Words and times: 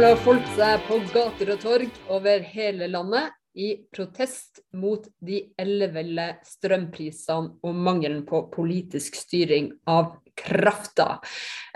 Samla 0.00 0.16
folk 0.24 0.46
seg 0.56 0.84
på 0.88 0.96
gater 1.12 1.50
og 1.52 1.58
torg 1.60 1.96
over 2.08 2.44
hele 2.54 2.86
landet 2.88 3.34
i 3.52 3.66
protest 3.92 4.62
mot 4.80 5.04
de 5.20 5.42
elleville 5.60 6.24
strømprisene 6.48 7.58
og 7.68 7.82
mangelen 7.84 8.22
på 8.24 8.40
politisk 8.54 9.20
styring 9.20 9.68
av 9.84 10.14
krafta. 10.40 11.18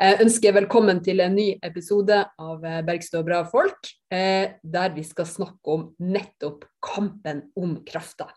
Jeg 0.01 0.23
ønsker 0.25 0.57
velkommen 0.57 1.05
til 1.05 1.21
en 1.21 1.37
ny 1.37 1.51
episode 1.69 2.23
av 2.25 2.65
Bergstø 2.89 3.21
og 3.21 3.29
bra 3.29 3.45
folk, 3.45 3.93
eh, 4.09 4.57
der 4.65 4.97
vi 4.97 5.05
skal 5.05 5.29
snakke 5.29 5.77
om 5.77 5.87
nettopp 6.01 6.65
kampen 6.81 7.51
om 7.61 7.77
krafta. 7.85 8.33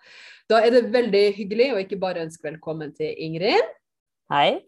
Da 0.52 0.66
er 0.68 0.76
det 0.76 0.88
veldig 0.92 1.28
hyggelig 1.40 1.72
å 1.72 1.84
ikke 1.88 2.04
bare 2.04 2.28
ønske 2.28 2.52
velkommen 2.52 2.92
til 2.92 3.16
Ingrid. 3.16 3.76
Hei. 4.36 4.66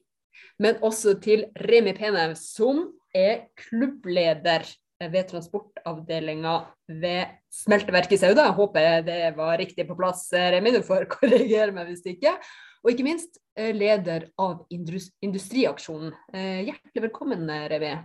Men 0.64 0.80
også 0.80 1.20
til 1.20 1.50
Remi 1.68 1.92
Penev, 1.92 2.40
som 2.40 2.86
er 3.12 3.50
klubbleder 3.68 4.64
ved 5.00 5.30
transportavdelinga 5.30 6.56
ved 7.00 7.36
smelteverket 7.54 8.18
i 8.18 8.20
Sauda. 8.20 8.50
Jeg 8.50 8.58
håper 8.58 9.06
det 9.08 9.20
var 9.38 9.58
riktig 9.62 9.86
på 9.88 9.96
plass, 10.00 10.26
Remi. 10.34 10.74
Du 10.76 10.82
får 10.84 11.08
korrigere 11.16 11.72
meg 11.76 11.92
hvis 11.92 12.04
ikke. 12.12 12.36
Og 12.84 12.94
ikke 12.94 13.08
minst 13.08 13.40
eh, 13.60 13.72
leder 13.76 14.30
av 14.40 14.66
Industriaksjonen. 14.72 16.14
Eh, 16.34 16.62
hjertelig 16.68 17.06
velkommen, 17.10 17.48
Remi. 17.72 17.96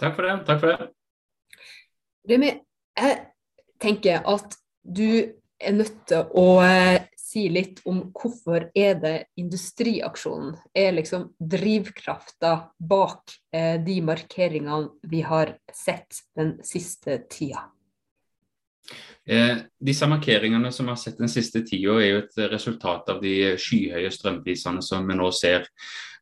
Takk 0.00 0.16
for 0.16 0.28
det. 0.28 0.36
Takk 0.48 0.62
for 0.62 0.72
det. 0.72 0.90
Remi, 2.30 2.54
jeg 3.00 3.20
tenker 3.80 4.24
at 4.28 4.56
du 4.84 5.08
er 5.60 5.76
nødt 5.76 5.96
til 6.08 6.28
å 6.36 6.46
eh, 6.64 7.08
si 7.30 7.46
litt 7.52 7.80
om 7.88 8.02
hvorfor 8.16 8.68
er 8.74 8.96
det 9.02 9.16
industriaksjonen 9.40 10.56
er 10.74 10.94
liksom 10.96 11.28
drivkrafta 11.38 12.54
bak 12.78 13.36
eh, 13.54 13.76
de 13.82 14.00
markeringene 14.04 15.10
vi 15.10 15.22
har 15.26 15.54
sett 15.72 16.24
den 16.36 16.56
siste 16.66 17.22
tida? 17.30 17.68
Eh, 19.30 19.56
disse 19.78 20.06
markeringene 20.10 20.72
som 20.72 20.88
vi 20.88 20.94
har 20.94 20.98
sett 20.98 21.18
den 21.20 21.30
siste 21.30 21.62
tida, 21.62 21.98
er 22.00 22.08
jo 22.08 22.22
et 22.24 22.38
resultat 22.50 23.10
av 23.12 23.20
de 23.22 23.54
skyhøye 23.60 24.10
strømprisene 24.10 24.82
som 24.82 25.06
vi 25.06 25.18
nå 25.18 25.28
ser. 25.36 25.68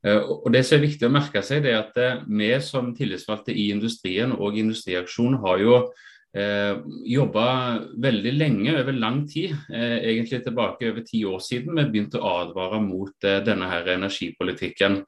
Eh, 0.04 0.18
og 0.18 0.50
Det 0.52 0.64
som 0.66 0.78
er 0.78 0.86
viktig 0.86 1.08
å 1.08 1.14
merke 1.14 1.42
seg, 1.42 1.62
det 1.64 1.72
er 1.72 1.80
at 1.80 1.96
eh, 1.96 2.20
vi 2.28 2.50
som 2.64 2.92
tillitsvalgte 2.94 3.54
i 3.54 3.70
industrien 3.72 4.34
og 4.34 4.58
Industriaksjonen 4.58 5.40
har 5.44 5.62
jo 5.62 5.80
eh, 6.36 6.76
jobba 7.08 7.46
veldig 7.96 8.34
lenge, 8.36 8.76
over 8.80 8.92
lang 8.92 9.24
tid, 9.30 9.56
eh, 9.72 9.98
egentlig 10.12 10.42
tilbake 10.44 10.90
over 10.92 11.06
ti 11.06 11.24
år 11.24 11.40
siden 11.44 11.76
vi 11.78 11.88
begynte 11.88 12.20
å 12.20 12.36
advare 12.44 12.80
mot 12.84 13.24
eh, 13.24 13.40
denne 13.46 13.70
her 13.70 13.94
energipolitikken. 13.96 15.02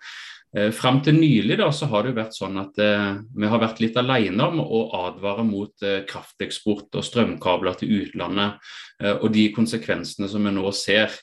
Eh, 0.57 0.73
fram 0.75 0.99
til 0.99 1.15
nylig 1.15 1.61
da, 1.61 1.69
så 1.71 1.87
har 1.93 2.03
det 2.07 2.17
vært 2.17 2.35
sånn 2.35 2.59
at 2.59 2.79
eh, 2.83 3.21
vi 3.39 3.51
har 3.53 3.61
vært 3.63 3.83
litt 3.85 3.99
alene 4.01 4.49
om 4.51 4.63
å 4.65 4.81
advare 5.07 5.45
mot 5.47 5.87
eh, 5.87 6.03
krafteksport 6.09 6.99
og 6.99 7.07
strømkabler 7.07 7.79
til 7.79 7.93
utlandet, 8.01 8.59
eh, 8.99 9.15
og 9.15 9.31
de 9.37 9.47
konsekvensene 9.55 10.27
som 10.31 10.49
vi 10.49 10.55
nå 10.57 10.73
ser. 10.75 11.15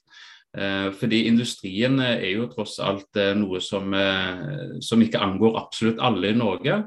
Eh, 0.56 0.88
fordi 0.96 1.26
industrien 1.28 2.00
er 2.06 2.24
jo 2.38 2.48
tross 2.54 2.78
alt 2.80 3.20
noe 3.36 3.60
som, 3.60 3.92
som 4.80 5.04
ikke 5.04 5.20
angår 5.22 5.60
absolutt 5.60 6.00
alle 6.00 6.32
i 6.32 6.38
Norge. 6.38 6.80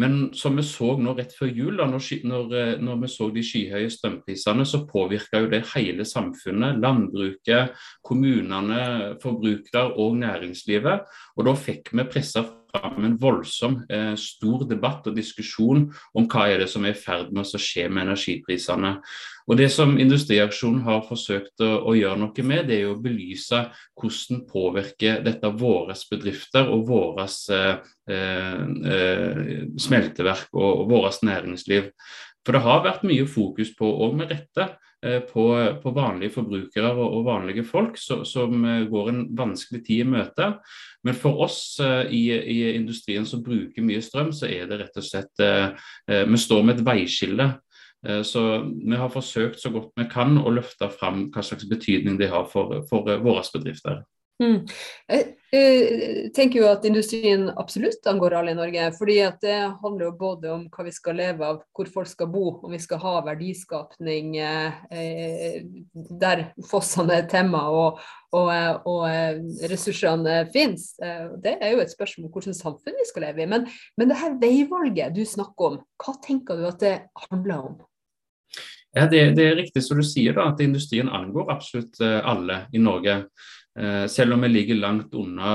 Men 0.00 0.32
som 0.34 0.56
vi 0.58 0.64
så 0.66 0.94
nå 0.98 1.14
rett 1.14 1.34
før 1.36 1.52
jul, 1.54 1.76
da, 1.78 1.86
når, 1.90 2.08
når, 2.26 2.56
eh, 2.58 2.72
når, 2.82 2.98
vi 3.04 3.10
så 3.12 3.28
de 3.34 3.44
skyhøye 3.46 3.92
strømprisene, 3.92 4.66
så 4.66 4.82
påvirka 4.88 5.44
jo 5.44 5.50
det 5.52 5.62
hele 5.74 6.06
samfunnet. 6.08 6.80
Landbruket, 6.82 7.78
kommunene, 8.02 9.14
forbrukere 9.22 9.86
og 10.02 10.18
næringslivet. 10.22 11.06
Og 11.38 11.48
da 11.48 11.56
fikk 11.58 11.94
vi 11.94 12.08
pressa 12.10 12.42
fram 12.74 13.04
en 13.04 13.16
voldsom 13.20 13.78
eh, 13.88 14.14
stor 14.18 14.64
debatt 14.68 15.06
og 15.06 15.16
diskusjon 15.16 15.86
om 16.14 16.26
hva 16.30 16.48
er 16.50 16.64
det 16.64 16.68
som 16.72 16.84
er 16.84 16.94
i 16.94 16.98
ferd 16.98 17.30
med 17.32 17.46
å 17.46 17.60
skje 17.60 17.86
med 17.88 18.08
energiprisene. 18.08 18.96
Og 19.44 19.58
Det 19.60 19.68
som 19.72 19.98
Industriaksjonen 20.00 20.82
har 20.86 21.04
forsøkt 21.04 21.60
å, 21.62 21.70
å, 21.84 21.94
gjøre 21.96 22.20
noe 22.22 22.46
med, 22.46 22.68
det 22.70 22.80
er 22.80 22.92
å 22.92 23.00
belyse 23.00 23.60
hvordan 24.00 24.44
påvirker 24.48 25.20
dette 25.24 25.50
våre 25.60 25.96
bedrifter 26.10 26.70
og 26.72 26.86
våre 26.88 27.28
eh, 27.28 27.74
eh, 28.08 29.66
smelteverk 29.76 30.48
og, 30.56 30.70
og 30.84 30.94
vårt 30.94 31.26
næringsliv. 31.26 31.90
For 32.44 32.56
det 32.56 32.64
har 32.64 32.82
vært 32.84 33.04
mye 33.08 33.26
fokus 33.30 33.72
på, 33.76 33.88
og 33.88 34.16
med 34.18 34.32
rette, 34.32 34.68
eh, 35.04 35.20
på, 35.24 35.46
på 35.80 35.92
vanlige 35.96 36.34
forbrukere 36.36 36.92
og, 36.92 37.18
og 37.18 37.26
vanlige 37.28 37.64
folk 37.66 37.96
så, 38.00 38.20
som 38.28 38.64
eh, 38.68 38.86
går 38.90 39.10
en 39.10 39.22
vanskelig 39.36 39.80
tid 39.86 40.04
i 40.04 40.08
møte. 40.16 40.50
Men 41.04 41.16
for 41.16 41.44
oss 41.46 41.58
eh, 41.80 42.12
i, 42.12 42.24
i, 42.36 42.58
industrien 42.74 43.26
som 43.28 43.42
bruker 43.44 43.86
mye 43.86 44.02
strøm, 44.04 44.32
så 44.36 44.50
er 44.52 44.68
det 44.68 44.82
rett 44.82 45.00
og 45.00 45.06
slett 45.06 45.44
Vi 46.06 46.40
står 46.40 46.64
med 46.64 46.78
et 46.78 46.86
veiskille. 46.86 47.52
Så 48.28 48.40
vi 48.68 48.96
har 49.00 49.08
forsøkt 49.08 49.62
så 49.62 49.70
godt 49.72 49.94
vi 49.96 50.04
kan 50.12 50.36
å 50.36 50.50
løfte 50.52 50.90
fram 50.92 51.30
hva 51.32 51.40
slags 51.40 51.64
betydning 51.64 52.18
det 52.20 52.28
har 52.28 52.44
for, 52.52 52.82
for 52.90 53.08
våre 53.24 53.44
bedrifter. 53.54 54.02
Mm. 54.42 54.66
Jeg, 55.54 55.74
jeg, 55.84 56.30
tenker 56.34 56.58
jo 56.60 56.66
at 56.66 56.86
industrien 56.88 57.46
absolutt 57.60 58.06
angår 58.10 58.34
alle 58.38 58.54
i 58.54 58.58
Norge. 58.58 58.88
fordi 58.98 59.18
at 59.22 59.38
Det 59.44 59.58
handler 59.82 60.06
jo 60.08 60.16
både 60.18 60.50
om 60.50 60.64
hva 60.72 60.86
vi 60.86 60.92
skal 60.94 61.18
leve 61.20 61.46
av, 61.46 61.62
hvor 61.74 61.90
folk 61.94 62.10
skal 62.10 62.30
bo, 62.32 62.44
om 62.64 62.74
vi 62.74 62.80
skal 62.82 62.98
ha 63.04 63.14
verdiskapning 63.28 64.36
eh, 64.42 65.62
der 66.24 66.44
fossene 66.68 67.20
er 67.20 67.30
temma 67.30 67.62
og, 67.70 68.02
og, 68.34 68.50
og 68.90 69.64
ressursene 69.70 70.42
finnes. 70.54 70.92
Det 70.98 71.56
er 71.60 71.74
jo 71.74 71.82
et 71.84 71.94
spørsmål 71.94 72.28
om 72.28 72.34
hvilket 72.34 72.60
samfunn 72.60 73.00
vi 73.00 73.08
skal 73.08 73.28
leve 73.28 73.44
i. 73.44 73.50
Men, 73.50 73.66
men 73.98 74.10
det 74.10 74.20
her 74.20 74.38
veivalget 74.40 75.14
du 75.14 75.24
snakker 75.28 75.70
om, 75.70 75.82
hva 76.02 76.16
tenker 76.24 76.58
du 76.58 76.68
at 76.70 76.80
det 76.82 76.96
handler 77.28 77.68
om? 77.70 77.82
Ja, 78.94 79.08
det, 79.10 79.30
det, 79.34 79.42
er 79.42 79.56
riktig 79.58 79.82
som 79.82 79.98
du 79.98 80.06
sier, 80.06 80.36
da, 80.36 80.46
at 80.52 80.60
industrien 80.62 81.10
angår 81.10 81.50
absolutt 81.50 81.98
eh, 82.04 82.20
alle 82.22 82.64
i 82.70 82.82
Norge. 82.82 83.24
Eh, 83.78 84.04
selv 84.06 84.36
om 84.36 84.44
vi 84.46 84.52
ligger 84.52 84.78
langt 84.78 85.14
unna 85.14 85.54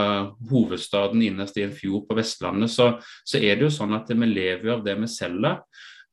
hovedstaden 0.50 1.22
innerst 1.24 1.58
i 1.58 1.64
en 1.68 1.76
fjord 1.76 2.08
på 2.10 2.18
Vestlandet, 2.20 2.72
så, 2.74 2.92
så 3.24 3.40
er 3.40 3.56
det 3.56 3.70
jo 3.70 3.78
sånn 3.78 3.96
at 3.96 4.12
vi 4.12 4.34
lever 4.34 4.76
av 4.76 4.84
det 4.86 4.98
vi 5.00 5.10
selger. 5.12 5.62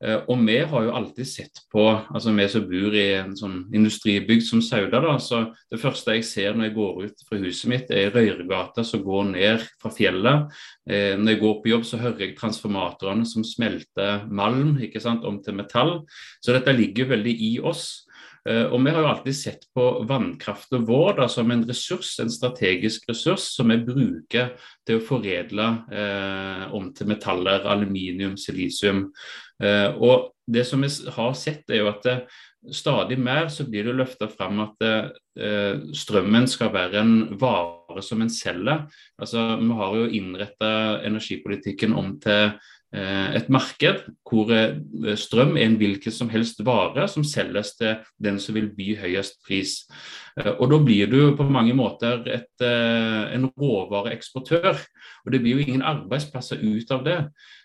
Eh, 0.04 0.18
og 0.28 0.42
vi 0.44 0.58
har 0.68 0.82
jo 0.84 0.92
alltid 0.92 1.28
sett 1.28 1.62
på, 1.72 1.82
altså 1.88 2.34
vi 2.36 2.44
som 2.52 2.64
bor 2.68 2.94
i 2.94 3.06
en 3.16 3.32
sånn 3.38 3.62
industribygd 3.74 4.44
som 4.44 4.60
Sauda, 4.60 5.00
da, 5.00 5.14
så 5.22 5.40
det 5.72 5.80
første 5.80 6.18
jeg 6.18 6.26
ser 6.28 6.52
når 6.52 6.68
jeg 6.68 6.74
går 6.76 6.98
ut 7.06 7.22
fra 7.28 7.40
huset 7.40 7.70
mitt, 7.72 7.90
er 7.90 8.12
røyregata 8.12 8.84
som 8.84 9.04
går 9.06 9.30
ned 9.32 9.64
fra 9.80 9.92
fjellet. 9.94 10.58
Eh, 10.84 11.14
når 11.16 11.32
jeg 11.32 11.42
går 11.42 11.60
på 11.62 11.72
jobb, 11.72 11.86
så 11.88 12.02
hører 12.02 12.26
jeg 12.26 12.36
transformatorene 12.36 13.24
som 13.28 13.46
smelter 13.46 14.26
malm 14.28 14.76
ikke 14.84 15.00
sant, 15.00 15.24
om 15.24 15.40
til 15.42 15.56
metall. 15.56 15.96
Så 16.44 16.52
dette 16.52 16.76
ligger 16.76 17.08
veldig 17.16 17.36
i 17.48 17.54
oss. 17.64 18.05
Eh, 18.46 18.64
og 18.70 18.84
Vi 18.84 18.92
har 18.94 19.02
jo 19.02 19.10
alltid 19.10 19.36
sett 19.36 19.66
på 19.74 19.84
vannkraften 20.06 20.86
vår 20.86 21.20
da, 21.20 21.28
som 21.28 21.50
en 21.50 21.64
ressurs, 21.66 22.14
en 22.22 22.30
strategisk 22.30 23.08
ressurs 23.10 23.48
som 23.56 23.72
vi 23.72 23.80
bruker 23.82 24.54
til 24.86 25.00
å 25.00 25.04
foredle 25.04 25.68
eh, 25.90 26.66
om 26.76 26.92
til 26.94 27.10
metaller, 27.10 27.66
aluminium, 27.66 28.36
silisium. 28.40 29.08
Eh, 29.62 29.90
og 29.96 30.32
Det 30.46 30.62
som 30.62 30.78
vi 30.78 30.88
har 31.10 31.32
sett, 31.34 31.64
er 31.74 31.80
jo 31.80 31.88
at 31.90 32.04
det, 32.06 32.12
stadig 32.70 33.16
mer 33.18 33.48
så 33.50 33.64
blir 33.66 33.82
det 33.86 33.96
løfta 33.98 34.28
fram 34.30 34.60
at 34.62 34.84
eh, 34.86 35.80
strømmen 35.90 36.46
skal 36.46 36.70
være 36.70 37.02
en 37.02 37.16
vare 37.38 38.02
som 38.02 38.22
en 38.22 38.30
selger. 38.30 38.84
Altså, 39.18 39.42
vi 39.58 39.74
har 39.80 39.96
jo 39.98 40.06
innretta 40.20 40.70
energipolitikken 41.02 41.98
om 41.98 42.14
til 42.22 42.54
Eh, 42.54 42.74
et 42.94 43.48
marked 43.52 44.04
hvor 44.26 44.50
eh, 44.54 45.16
strøm 45.18 45.56
er 45.56 45.66
en 45.66 45.76
hvilken 45.80 46.14
som 46.14 46.30
helst 46.30 46.62
vare 46.66 47.06
som 47.10 47.24
selges 47.26 47.74
til 47.78 47.98
den 48.22 48.38
som 48.42 48.56
vil 48.56 48.68
by 48.76 48.94
høyest 49.00 49.40
pris. 49.46 49.74
Eh, 50.38 50.52
og 50.54 50.70
Da 50.70 50.78
blir 50.82 51.10
du 51.10 51.34
på 51.36 51.48
mange 51.50 51.74
måter 51.74 52.22
et, 52.30 52.48
en 52.62 53.48
råvareeksportør. 53.50 54.78
Og 55.26 55.32
det 55.32 55.42
blir 55.42 55.58
jo 55.58 55.66
ingen 55.66 55.82
arbeidsplasser 55.82 56.62
ut 56.62 56.90
av 56.94 57.04
det. 57.04 57.18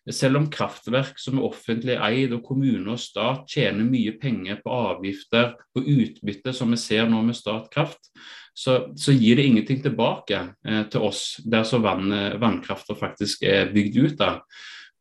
Selv 0.09 0.41
om 0.41 0.49
kraftverk 0.49 1.19
som 1.21 1.37
er 1.37 1.45
offentlig 1.45 1.97
eid 2.01 2.33
og 2.33 2.43
kommune 2.47 2.95
og 2.95 2.99
stat 2.99 3.45
tjener 3.53 3.85
mye 3.85 4.15
penger 4.17 4.57
på 4.63 4.73
avgifter 4.73 5.53
og 5.77 5.85
utbytte, 5.85 6.55
som 6.57 6.73
vi 6.73 6.81
ser 6.81 7.05
nå 7.09 7.21
med 7.21 7.37
Statkraft, 7.37 8.09
så, 8.57 8.91
så 8.97 9.13
gir 9.13 9.37
det 9.37 9.45
ingenting 9.47 9.79
tilbake 9.85 10.41
eh, 10.65 10.83
til 10.91 11.05
oss 11.07 11.39
der 11.45 11.63
så 11.63 11.79
vann, 11.79 12.09
vannkrafta 12.41 12.97
faktisk 12.97 13.45
er 13.47 13.69
bygd 13.71 14.01
ut 14.01 14.25
av. 14.25 14.41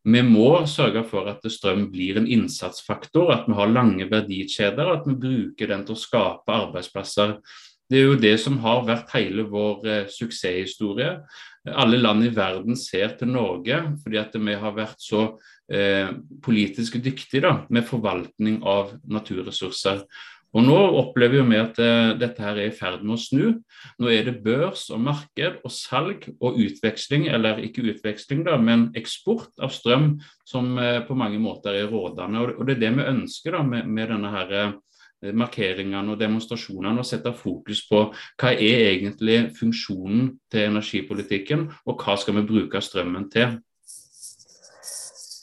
Vi 0.01 0.21
må 0.25 0.63
sørge 0.65 1.03
for 1.05 1.27
at 1.29 1.43
strøm 1.53 1.85
blir 1.93 2.17
en 2.17 2.29
innsatsfaktor, 2.29 3.29
at 3.35 3.43
vi 3.49 3.57
har 3.57 3.69
lange 3.69 4.07
verdikjeder, 4.09 4.95
at 4.95 5.05
vi 5.05 5.17
bruker 5.27 5.69
den 5.69 5.83
til 5.85 5.93
å 5.93 6.01
skape 6.01 6.55
arbeidsplasser. 6.55 7.35
Det 7.91 7.99
er 7.99 8.07
jo 8.07 8.19
det 8.23 8.33
som 8.39 8.57
har 8.63 8.85
vært 8.87 9.11
hele 9.13 9.45
vår 9.51 9.87
eh, 9.91 10.09
suksesshistorie. 10.09 11.17
Alle 11.67 11.99
land 11.99 12.23
i 12.25 12.31
verden 12.33 12.77
ser 12.79 13.17
til 13.19 13.33
Norge 13.33 13.81
fordi 14.01 14.17
at 14.17 14.37
vi 14.39 14.55
har 14.57 14.73
vært 14.73 15.03
så 15.03 15.25
eh, 15.69 16.09
politisk 16.41 16.97
dyktige 17.03 17.43
da, 17.43 17.53
med 17.69 17.85
forvaltning 17.85 18.61
av 18.63 18.95
naturressurser. 19.11 20.05
Og 20.51 20.65
Nå 20.67 20.77
opplever 20.99 21.45
vi 21.47 21.59
at 21.59 21.79
uh, 21.79 22.11
dette 22.19 22.43
her 22.43 22.59
er 22.59 22.69
i 22.69 22.75
ferd 22.75 23.05
med 23.05 23.15
å 23.15 23.21
snu. 23.21 23.43
Nå 24.01 24.11
er 24.11 24.27
det 24.27 24.41
børs 24.43 24.89
og 24.91 24.99
marked 25.05 25.61
og 25.63 25.71
salg 25.71 26.27
og 26.41 26.59
utveksling, 26.59 27.29
eller 27.31 27.61
ikke 27.63 27.85
utveksling, 27.93 28.43
da, 28.47 28.57
men 28.59 28.89
eksport 28.99 29.53
av 29.63 29.71
strøm 29.71 30.17
som 30.47 30.73
uh, 30.75 30.99
på 31.07 31.15
mange 31.15 31.39
måter 31.39 31.79
er 31.79 31.91
rådende. 31.91 32.43
Og, 32.57 32.65
Det 32.67 32.75
er 32.75 32.83
det 32.83 32.93
vi 32.99 33.09
ønsker 33.13 33.55
da, 33.55 33.63
med, 33.63 34.03
denne 34.11 34.33
her, 34.35 34.53
uh, 34.59 35.31
markeringene 35.37 36.11
og 36.11 36.19
demonstrasjonene, 36.19 36.99
å 36.99 37.07
sette 37.07 37.31
fokus 37.37 37.85
på 37.87 38.07
hva 38.11 38.51
er 38.51 38.87
egentlig 38.91 39.51
funksjonen 39.55 40.31
til 40.51 40.71
energipolitikken, 40.71 41.67
og 41.85 42.03
hva 42.03 42.17
skal 42.19 42.41
vi 42.41 42.47
bruke 42.49 42.81
strømmen 42.83 43.29
til. 43.31 43.59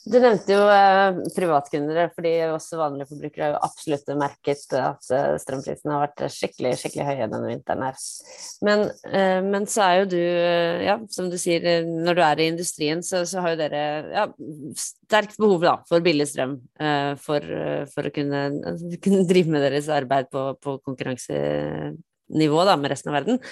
Du 0.08 0.16
nevnte 0.22 0.54
jo 0.54 0.60
eh, 0.72 1.18
privatkunder, 1.36 2.08
fordi 2.14 2.30
også 2.48 2.78
vanlige 2.80 3.10
forbrukere 3.10 3.44
har 3.44 3.50
jo 3.52 3.60
absolutt 3.66 4.08
merket 4.16 4.62
at 4.78 5.10
eh, 5.12 5.34
strømprisene 5.42 5.92
har 5.92 6.04
vært 6.06 6.22
skikkelig 6.32 6.72
skikkelig 6.80 7.06
høye 7.10 7.26
denne 7.26 7.50
vinteren. 7.50 7.84
her. 7.84 7.98
Men, 8.64 8.84
eh, 9.10 9.40
men, 9.44 9.66
så 9.68 9.84
er 9.84 9.96
jo 9.98 10.06
du, 10.14 10.20
eh, 10.20 10.84
ja, 10.86 10.96
som 11.12 11.28
du 11.28 11.36
sier, 11.40 11.66
eh, 11.68 11.88
når 11.88 12.16
du 12.16 12.22
er 12.24 12.40
i 12.40 12.48
industrien, 12.54 13.02
så, 13.04 13.24
så 13.28 13.44
har 13.44 13.52
jo 13.52 13.60
dere 13.60 13.82
ja, 14.14 14.24
sterkt 14.80 15.36
behov 15.40 15.66
da, 15.66 15.74
for 15.90 16.04
billig 16.04 16.28
strøm 16.30 16.56
for, 17.20 17.44
for, 17.92 18.08
å 18.08 18.14
kunne, 18.14 18.46
kunne, 19.04 19.26
drive 19.28 19.52
med 19.52 19.66
deres 19.66 19.90
arbeid 19.92 20.30
på, 20.32 20.46
på 20.62 20.78
konkurransenivå 20.88 22.64
da, 22.64 22.78
med 22.80 22.94
resten 22.94 23.12
av 23.12 23.20
verden. 23.20 23.42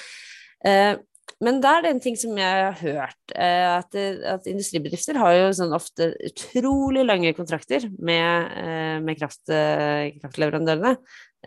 Men 1.45 1.59
da 1.61 1.75
er 1.77 1.85
det 1.85 1.91
en 1.93 2.01
ting 2.01 2.15
som 2.17 2.39
jeg 2.41 2.61
har 2.65 2.77
hørt, 2.81 3.33
eh, 3.37 3.67
at, 3.69 3.97
at 4.33 4.47
industribedrifter 4.49 5.19
har 5.21 5.35
jo 5.37 5.51
sånn 5.59 5.75
ofte 5.77 6.15
utrolig 6.25 7.03
lange 7.05 7.35
kontrakter 7.37 7.85
med, 8.01 8.55
eh, 8.57 8.97
med 9.05 9.19
kraft, 9.21 9.43
eh, 9.53 10.17
kraftleverandørene. 10.23 10.97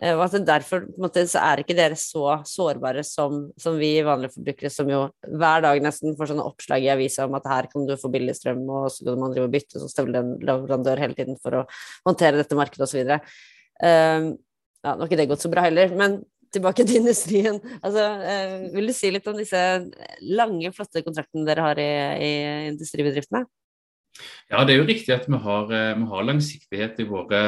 Og 0.00 0.20
at 0.24 0.32
det 0.32 0.46
derfor 0.48 0.86
måte, 0.96 1.26
er 1.36 1.60
ikke 1.60 1.74
dere 1.76 1.96
så 1.98 2.38
sårbare 2.48 3.02
som, 3.04 3.50
som, 3.60 3.74
vi 3.76 3.98
vanlige 4.06 4.32
forbrukere, 4.38 4.70
som 4.72 4.88
jo 4.88 5.02
hver 5.28 5.66
dag 5.66 5.82
nesten 5.84 6.14
får 6.16 6.30
sånne 6.30 6.46
oppslag 6.48 6.86
i 6.86 6.92
avisa 6.94 7.26
om 7.26 7.36
at 7.36 7.48
her 7.50 7.68
kan 7.68 7.84
du 7.84 7.92
få 8.00 8.08
billig 8.14 8.32
strøm, 8.38 8.62
og 8.64 8.86
så 8.94 9.04
kan 9.10 9.20
man 9.20 9.34
drive 9.34 9.50
og 9.50 9.52
bytte, 9.58 9.76
så 9.82 9.90
støvler 9.90 10.22
en 10.22 10.30
leverandør 10.40 11.02
hele 11.04 11.18
tiden 11.18 11.36
for 11.42 11.58
å 11.58 11.66
håndtere 12.08 12.40
dette 12.40 12.56
markedet 12.56 12.86
osv. 12.86 13.12
Um, 13.82 14.30
ja, 14.80 14.94
nå 14.94 15.02
har 15.02 15.10
ikke 15.10 15.20
det 15.20 15.28
gått 15.34 15.44
så 15.44 15.52
bra 15.52 15.66
heller, 15.66 15.92
men 15.98 16.22
tilbake 16.54 16.86
til 16.86 17.00
industrien. 17.02 17.60
Altså, 17.80 18.04
eh, 18.32 18.58
vil 18.74 18.90
du 18.90 18.96
si 18.96 19.12
litt 19.12 19.26
om 19.30 19.38
disse 19.38 19.62
lange, 20.26 20.74
flotte 20.76 21.04
kontraktene 21.06 21.46
dere 21.48 21.70
har 21.70 21.80
i, 21.82 21.90
i 22.26 22.34
industribedriftene? 22.72 23.46
Ja, 24.50 24.64
Det 24.64 24.74
er 24.74 24.80
jo 24.80 24.88
riktig 24.88 25.14
at 25.14 25.28
vi 25.30 25.38
har, 25.38 25.72
eh, 25.72 25.96
vi 25.96 26.06
har 26.10 26.26
langsiktighet 26.26 26.98
i 27.00 27.06
våre, 27.08 27.40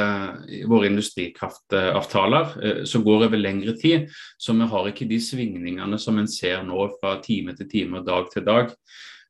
i 0.49 0.63
våre, 0.65 0.87
industrikraftavtaler 0.87 2.53
eh, 2.63 2.85
som 2.85 3.05
går 3.05 3.27
over 3.27 3.39
lengre 3.41 3.75
tid. 3.79 4.09
Så 4.39 4.55
vi 4.55 4.69
har 4.71 4.89
ikke 4.89 5.09
de 5.11 5.19
svingningene 5.21 5.99
som 5.99 6.19
en 6.19 6.31
ser 6.31 6.63
nå 6.63 6.87
fra 7.01 7.19
time 7.25 7.57
til 7.59 7.69
time 7.69 8.01
og 8.01 8.07
dag 8.07 8.31
til 8.33 8.47
dag. 8.47 8.71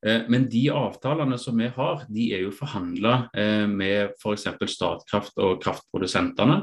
Eh, 0.07 0.27
men 0.33 0.49
de 0.51 0.65
avtalene 0.75 1.39
som 1.39 1.59
vi 1.59 1.71
har, 1.77 2.05
de 2.09 2.27
er 2.35 2.45
jo 2.47 2.57
forhandla 2.57 3.15
eh, 3.37 3.69
med 3.71 4.17
f.eks. 4.19 4.49
Statkraft 4.73 5.39
og 5.43 5.63
kraftprodusentene. 5.63 6.63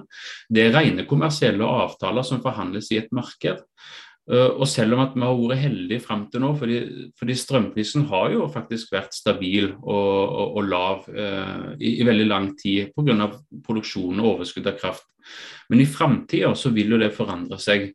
Det 0.50 0.68
er 0.68 0.75
rene 0.75 1.07
kommersielle 1.09 1.65
avtaler 1.65 2.27
som 2.27 2.44
forhandles 2.44 2.91
i 2.94 3.01
et 3.03 3.12
marked. 3.15 3.63
Eh, 4.30 4.51
og 4.62 4.68
selv 4.69 4.94
om 4.94 5.01
at 5.01 5.15
vi 5.15 5.24
har 5.25 5.38
vært 5.39 5.63
heldige 5.63 6.03
fram 6.06 6.27
til 6.30 6.44
nå, 6.44 6.51
fordi, 6.59 6.80
fordi, 7.18 7.38
strømprisen 7.41 8.06
har 8.12 8.36
jo 8.36 8.45
faktisk 8.53 8.94
vært 8.94 9.15
stabil 9.18 9.71
og, 9.71 9.95
og, 9.95 10.57
og 10.59 10.69
lav 10.69 11.07
eh, 11.09 11.71
i, 11.80 11.95
i, 11.95 12.06
veldig 12.06 12.27
lang 12.30 12.51
tid 12.59 12.94
pga. 12.94 13.31
produksjon 13.65 14.21
og 14.21 14.36
overskudd 14.36 14.69
av 14.69 14.77
kraft. 14.77 15.07
Men 15.69 15.81
i 15.81 15.89
framtida 15.89 16.53
så 16.57 16.74
vil 16.75 16.94
jo 16.94 17.01
det 17.01 17.13
forandre 17.15 17.57
seg. 17.62 17.89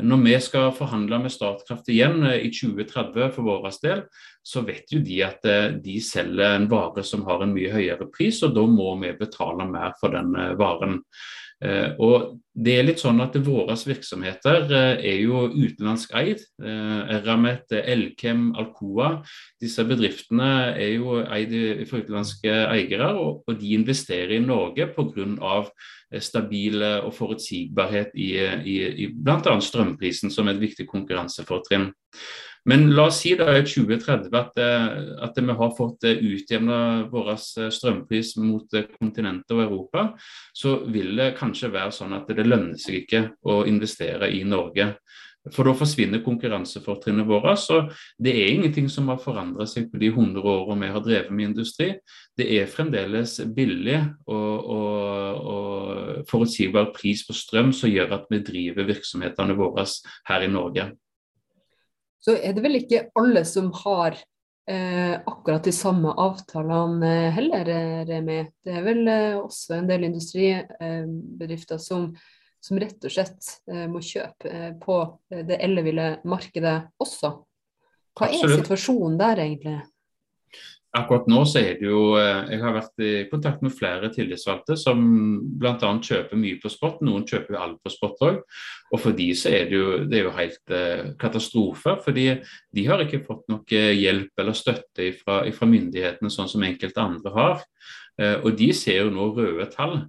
Når 0.00 0.22
vi 0.24 0.36
skal 0.40 0.70
forhandle 0.72 1.18
med 1.20 1.32
Statkraft 1.32 1.90
igjen 1.92 2.22
eh, 2.24 2.46
i 2.46 2.50
2030 2.52 3.26
for 3.34 3.44
vår 3.44 3.66
del, 3.82 4.00
så 4.42 4.62
vet 4.64 4.88
jo 4.88 5.02
de 5.04 5.18
at 5.26 5.44
eh, 5.44 5.74
de 5.84 5.98
selger 6.00 6.56
en 6.56 6.68
vare 6.70 7.04
som 7.04 7.26
har 7.28 7.44
en 7.44 7.52
mye 7.52 7.72
høyere 7.74 8.08
pris, 8.08 8.40
og 8.46 8.54
da 8.56 8.64
må 8.64 8.94
vi 9.02 9.12
betale 9.18 9.68
mer 9.68 9.92
for 10.00 10.16
den 10.16 10.32
eh, 10.38 10.54
varen. 10.56 11.02
Og 12.02 12.40
det 12.52 12.72
er 12.74 12.84
litt 12.84 13.00
sånn 13.00 13.22
at 13.22 13.36
Våre 13.46 13.76
virksomheter 13.78 14.66
er 14.74 15.20
jo 15.22 15.44
utenlandsk 15.52 16.12
eid. 16.18 16.42
Eramet, 16.58 17.70
Elkem, 17.70 18.50
Alcoa. 18.58 19.12
Disse 19.62 19.84
bedriftene 19.86 20.50
er 20.74 20.96
jo 20.96 21.20
eid 21.22 21.54
fra 21.88 22.02
utenlandske 22.02 22.56
eiere, 22.74 23.12
og 23.14 23.48
de 23.60 23.74
investerer 23.78 24.36
i 24.36 24.44
Norge 24.44 24.90
pga 24.96 25.56
stabil 26.20 26.82
og 26.82 27.12
forutsigbarhet 27.16 28.12
i, 28.20 28.32
i, 28.68 28.78
i 29.06 29.10
bl.a. 29.14 29.54
strømprisen 29.64 30.32
som 30.34 30.50
et 30.50 30.60
viktig 30.60 30.84
konkurransefortrinn. 30.90 31.92
Men 32.64 32.92
la 32.94 33.08
oss 33.10 33.18
si 33.24 33.32
da 33.38 33.48
i 33.56 33.64
2030 33.66 34.36
at, 34.38 34.58
eh, 34.62 34.86
at 35.26 35.38
vi 35.38 35.56
har 35.58 35.74
fått 35.74 36.06
eh, 36.06 36.20
utjevna 36.22 37.08
vår 37.10 37.32
eh, 37.34 37.72
strømpris 37.74 38.36
mot 38.38 38.78
kontinentet 39.00 39.56
og 39.56 39.64
Europa, 39.64 40.06
så 40.54 40.78
vil 40.86 41.16
det 41.18 41.34
kanskje 41.40 41.72
være 41.74 41.96
sånn 41.96 42.14
at 42.20 42.30
det 42.30 42.46
lønner 42.46 42.78
seg 42.78 43.02
ikke 43.02 43.24
å 43.42 43.64
investere 43.66 44.30
i 44.30 44.44
Norge. 44.46 44.92
For 45.50 45.66
da 45.66 45.72
forsvinner 45.74 46.22
konkurransefortrinnet 46.22 47.26
vårt. 47.26 47.58
Så 47.58 47.80
det 48.22 48.30
er 48.38 48.52
ingenting 48.52 48.86
som 48.86 49.08
har 49.10 49.18
forandret 49.18 49.72
seg 49.72 49.88
på 49.90 49.98
de 49.98 50.12
100 50.12 50.38
årene 50.38 50.86
vi 50.86 50.92
har 50.94 51.02
drevet 51.02 51.34
med 51.34 51.48
industri. 51.50 51.88
Det 52.38 52.46
er 52.60 52.70
fremdeles 52.70 53.40
billig 53.50 53.98
og, 54.30 54.70
og, 54.76 55.50
og 55.56 56.28
forutsigbar 56.30 56.92
pris 56.94 57.26
på 57.26 57.34
strøm 57.34 57.74
som 57.74 57.90
gjør 57.90 58.20
at 58.20 58.30
vi 58.30 58.44
driver 58.46 58.86
virksomhetene 58.86 59.58
våre 59.58 59.88
her 60.30 60.46
i 60.46 60.52
Norge. 60.52 60.92
Så 62.22 62.36
er 62.38 62.54
det 62.54 62.62
vel 62.64 62.78
ikke 62.78 63.08
alle 63.18 63.42
som 63.48 63.72
har 63.82 64.14
eh, 64.70 65.16
akkurat 65.18 65.64
de 65.66 65.74
samme 65.74 66.12
avtalene 66.22 67.32
heller, 67.34 67.72
Remi. 68.06 68.44
Det 68.62 68.76
er 68.78 68.86
vel 68.86 69.02
eh, 69.10 69.40
også 69.40 69.80
en 69.80 69.90
del 69.90 70.06
industribedrifter 70.10 71.82
som 71.82 72.12
som 72.62 72.78
rett 72.78 73.04
og 73.04 73.10
slett 73.10 73.48
eh, 73.70 73.86
må 73.90 74.00
kjøpe 74.04 74.50
eh, 74.50 74.70
på 74.78 74.98
det 75.32 75.58
elleville 75.64 76.20
markedet 76.28 76.76
også. 77.02 77.32
Hva 78.12 78.28
Absolutt. 78.28 78.52
er 78.52 78.62
situasjonen 78.62 79.18
der 79.18 79.42
egentlig? 79.42 79.78
Akkurat 80.92 81.24
nå 81.30 81.38
så 81.48 81.62
er 81.62 81.78
det 81.80 81.86
jo 81.88 82.18
Jeg 82.18 82.60
har 82.60 82.74
vært 82.76 83.00
i 83.00 83.12
kontakt 83.30 83.62
med 83.64 83.72
flere 83.72 84.10
tillitsvalgte 84.12 84.76
som 84.76 85.00
bl.a. 85.60 85.76
kjøper 85.80 86.36
mye 86.36 86.58
på 86.60 86.68
spot. 86.72 87.00
Noen 87.06 87.24
kjøper 87.28 87.56
jo 87.56 87.60
alle 87.62 87.78
på 87.80 87.92
spot 87.94 88.24
òg. 88.28 88.40
Og 88.92 89.00
for 89.00 89.16
de 89.16 89.30
så 89.38 89.54
er 89.56 89.70
det 89.70 89.78
jo, 89.78 89.86
det 90.04 90.18
er 90.18 90.26
jo 90.26 90.34
helt 90.36 90.74
katastrofe. 91.22 91.96
fordi 92.04 92.26
de 92.76 92.86
har 92.86 93.00
ikke 93.00 93.24
fått 93.24 93.48
noe 93.48 93.84
hjelp 93.96 94.44
eller 94.44 94.58
støtte 94.58 95.08
fra, 95.16 95.40
myndighetene, 95.48 96.28
sånn 96.30 96.52
som 96.52 96.68
enkelte 96.68 97.00
andre 97.00 97.32
har. 97.38 97.64
Og 98.44 98.52
de 98.58 98.72
ser 98.76 99.06
jo 99.06 99.14
nå 99.14 99.32
røde 99.32 99.70
tall. 99.72 100.02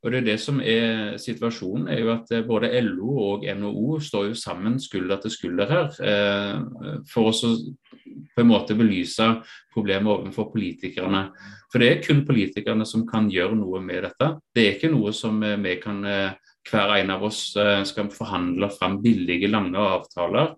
Og 0.00 0.12
det 0.12 0.22
er 0.22 0.26
det 0.30 0.38
som 0.40 0.60
er 0.64 1.18
Situasjonen 1.20 1.90
er 1.92 2.00
jo 2.00 2.12
at 2.14 2.30
eh, 2.32 2.44
både 2.46 2.72
LO 2.86 3.16
og 3.26 3.44
NHO 3.44 3.98
står 4.00 4.30
jo 4.30 4.38
sammen 4.38 4.78
skulder 4.80 5.20
til 5.20 5.34
skulder 5.34 5.68
her 5.68 5.90
for 5.92 7.20
for 7.20 7.28
å 7.28 7.56
på 8.04 8.42
en 8.42 8.48
måte 8.50 8.76
belyse 8.78 9.26
problemet 9.74 10.10
overfor 10.12 10.50
politikerne. 10.52 11.26
For 11.70 11.82
det 11.82 11.88
er 11.90 12.04
kun 12.04 12.22
politikerne 12.28 12.86
som 12.88 13.06
kan 13.08 13.30
gjøre 13.30 13.58
noe 13.58 13.82
med 13.84 14.04
dette. 14.08 14.30
Det 14.54 14.64
er 14.64 14.76
ikke 14.76 14.92
noe 14.92 15.14
som 15.16 15.42
eh, 15.46 15.58
vi 15.62 15.76
kan 15.82 16.04
hver 16.70 16.92
en 16.98 17.10
av 17.14 17.22
oss 17.24 17.54
skal 17.88 18.10
forhandle 18.12 18.68
fram 18.74 18.98
billige, 19.00 19.48
lange 19.48 19.80
avtaler 19.80 20.50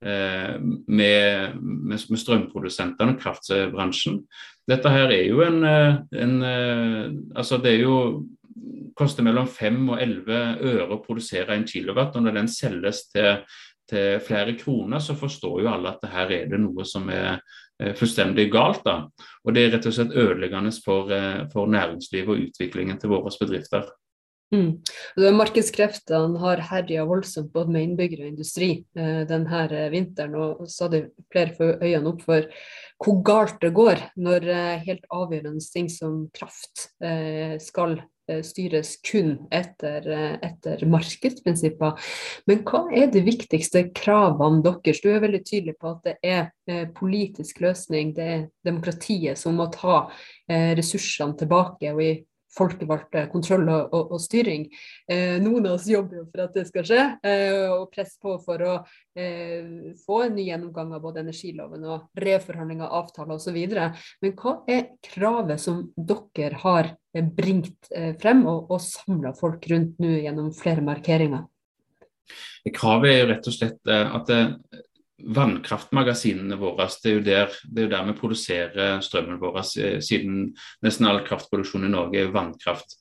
med, 0.00 0.62
med, 0.88 1.92
med 1.92 2.18
strømprodusentene 2.18 3.12
og 3.12 3.20
kraftbransjen. 3.20 4.16
Dette 4.66 4.90
her 4.90 5.12
er 5.12 5.28
jo 5.28 5.42
en, 5.44 5.60
en 5.68 6.34
altså 7.36 7.60
det 7.60 7.74
er 7.74 7.84
jo 7.84 7.98
koster 8.98 9.24
mellom 9.26 9.48
5 9.48 9.82
og 9.90 10.00
11 10.00 10.40
øre 10.72 10.88
å 10.94 11.00
produsere 11.02 11.56
en 11.56 11.66
kilowatt. 11.68 12.16
Og 12.16 12.26
når 12.26 12.38
den 12.40 12.50
selges 12.50 13.06
til, 13.12 13.42
til, 13.92 14.18
flere 14.24 14.56
kroner, 14.58 15.04
så 15.04 15.14
forstår 15.18 15.62
jo 15.62 15.70
alle 15.70 15.94
at 15.94 16.08
her 16.10 16.32
er 16.40 16.50
det 16.50 16.60
noe 16.62 16.88
som 16.88 17.10
er 17.12 17.42
fullstendig 17.98 18.48
galt. 18.52 18.84
da. 18.86 19.08
Og 19.44 19.54
det 19.54 19.66
er 19.66 19.72
rett 19.76 19.88
og 19.90 19.96
slett 19.96 20.14
ødeleggende 20.14 20.72
for, 20.84 21.10
eh, 21.12 21.42
for 21.52 21.70
næringslivet 21.70 22.30
og 22.30 22.46
utviklingen 22.46 23.00
til 23.00 23.10
våre 23.10 23.32
bedrifter. 23.40 23.90
Mm. 24.52 24.82
Markedskreftene 25.32 26.38
har 26.42 26.60
herja 26.68 27.06
voldsomt 27.08 27.52
både 27.54 27.72
med 27.72 27.86
innbyggere 27.86 28.26
og 28.26 28.34
industri 28.34 28.68
eh, 28.98 29.22
denne 29.28 29.62
eh, 29.64 29.88
vinteren, 29.94 30.36
og 30.36 30.66
stadig 30.68 31.06
flere 31.32 31.54
får 31.56 31.80
øynene 31.80 32.12
opp 32.12 32.20
for 32.26 32.48
hvor 33.02 33.22
galt 33.24 33.56
det 33.64 33.72
går 33.74 34.02
når 34.20 34.48
eh, 34.52 34.84
helt 34.84 35.08
avgjørende 35.08 35.64
ting 35.72 35.88
som 35.88 36.26
kraft 36.36 36.90
eh, 37.00 37.56
skal 37.64 37.96
eh, 37.96 38.11
styres 38.42 38.96
kun 39.06 39.34
etter, 39.52 40.06
eh, 40.10 40.36
etter, 40.42 40.84
markedsprinsipper. 40.86 41.98
Men 42.46 42.62
hva 42.68 42.84
er 42.94 43.10
de 43.12 43.22
viktigste 43.26 43.84
kravene 43.94 44.62
deres? 44.62 45.02
Du 45.02 45.10
er 45.12 45.22
veldig 45.22 45.42
tydelig 45.44 45.76
på 45.80 45.94
at 45.94 46.02
det 46.06 46.16
er 46.22 46.50
politisk 46.94 47.60
løsning, 47.60 48.12
det 48.14 48.26
er 48.26 48.44
demokratiet 48.64 49.38
som 49.38 49.56
må 49.58 49.66
ta 49.74 50.04
ressursene 50.48 51.34
tilbake. 51.40 51.90
og 51.92 52.02
i 52.02 52.12
folkevalgt 52.56 53.16
kontroll 53.32 53.68
og, 53.68 53.92
og, 53.94 54.14
og 54.16 54.22
styring. 54.22 54.66
Eh, 55.10 55.38
noen 55.42 55.66
av 55.68 55.76
oss 55.78 55.88
jobber 55.90 56.20
jo 56.20 56.24
for 56.28 56.44
at 56.44 56.56
det 56.56 56.66
skal 56.68 56.86
skje, 56.88 57.04
eh, 57.26 57.68
og 57.72 57.88
presser 57.92 58.18
på 58.22 58.36
for 58.44 58.64
å 58.66 58.74
eh, 59.18 59.94
få 60.04 60.22
en 60.26 60.36
ny 60.36 60.46
gjennomgang 60.48 60.92
av 60.96 61.04
både 61.04 61.22
energiloven 61.24 61.86
og 61.88 62.24
reforhandling 62.26 62.84
av 62.84 62.98
avtaler 63.02 63.38
osv. 63.38 63.58
Men 64.22 64.36
hva 64.38 64.56
er 64.70 64.90
kravet 65.06 65.62
som 65.62 65.86
dere 65.96 66.60
har 66.62 66.92
bringt 67.12 67.90
eh, 67.94 68.12
frem 68.20 68.44
og, 68.46 68.70
og 68.72 68.84
samla 68.84 69.34
folk 69.38 69.66
rundt 69.72 70.00
nå 70.02 70.16
gjennom 70.22 70.52
flere 70.56 70.84
markeringer? 70.84 71.48
Kravet 72.72 73.10
er 73.10 73.18
jo 73.18 73.30
rett 73.32 73.48
og 73.50 73.54
slett 73.56 73.90
at 73.90 74.30
at 74.32 74.91
vannkraftmagasinene 75.22 76.56
våre. 76.60 76.88
Det 77.02 77.10
er, 77.10 77.14
jo 77.14 77.22
der, 77.26 77.54
det 77.68 77.82
er 77.82 77.86
jo 77.86 77.92
der 77.92 78.06
vi 78.08 78.14
produserer 78.18 79.02
strømmen 79.04 79.40
vår, 79.40 79.58
eh, 79.80 79.98
siden 80.04 80.52
nesten 80.84 81.08
all 81.08 81.22
kraftproduksjon 81.26 81.86
i 81.86 81.92
Norge 81.92 82.22
er 82.22 82.32
vannkraft. 82.34 82.96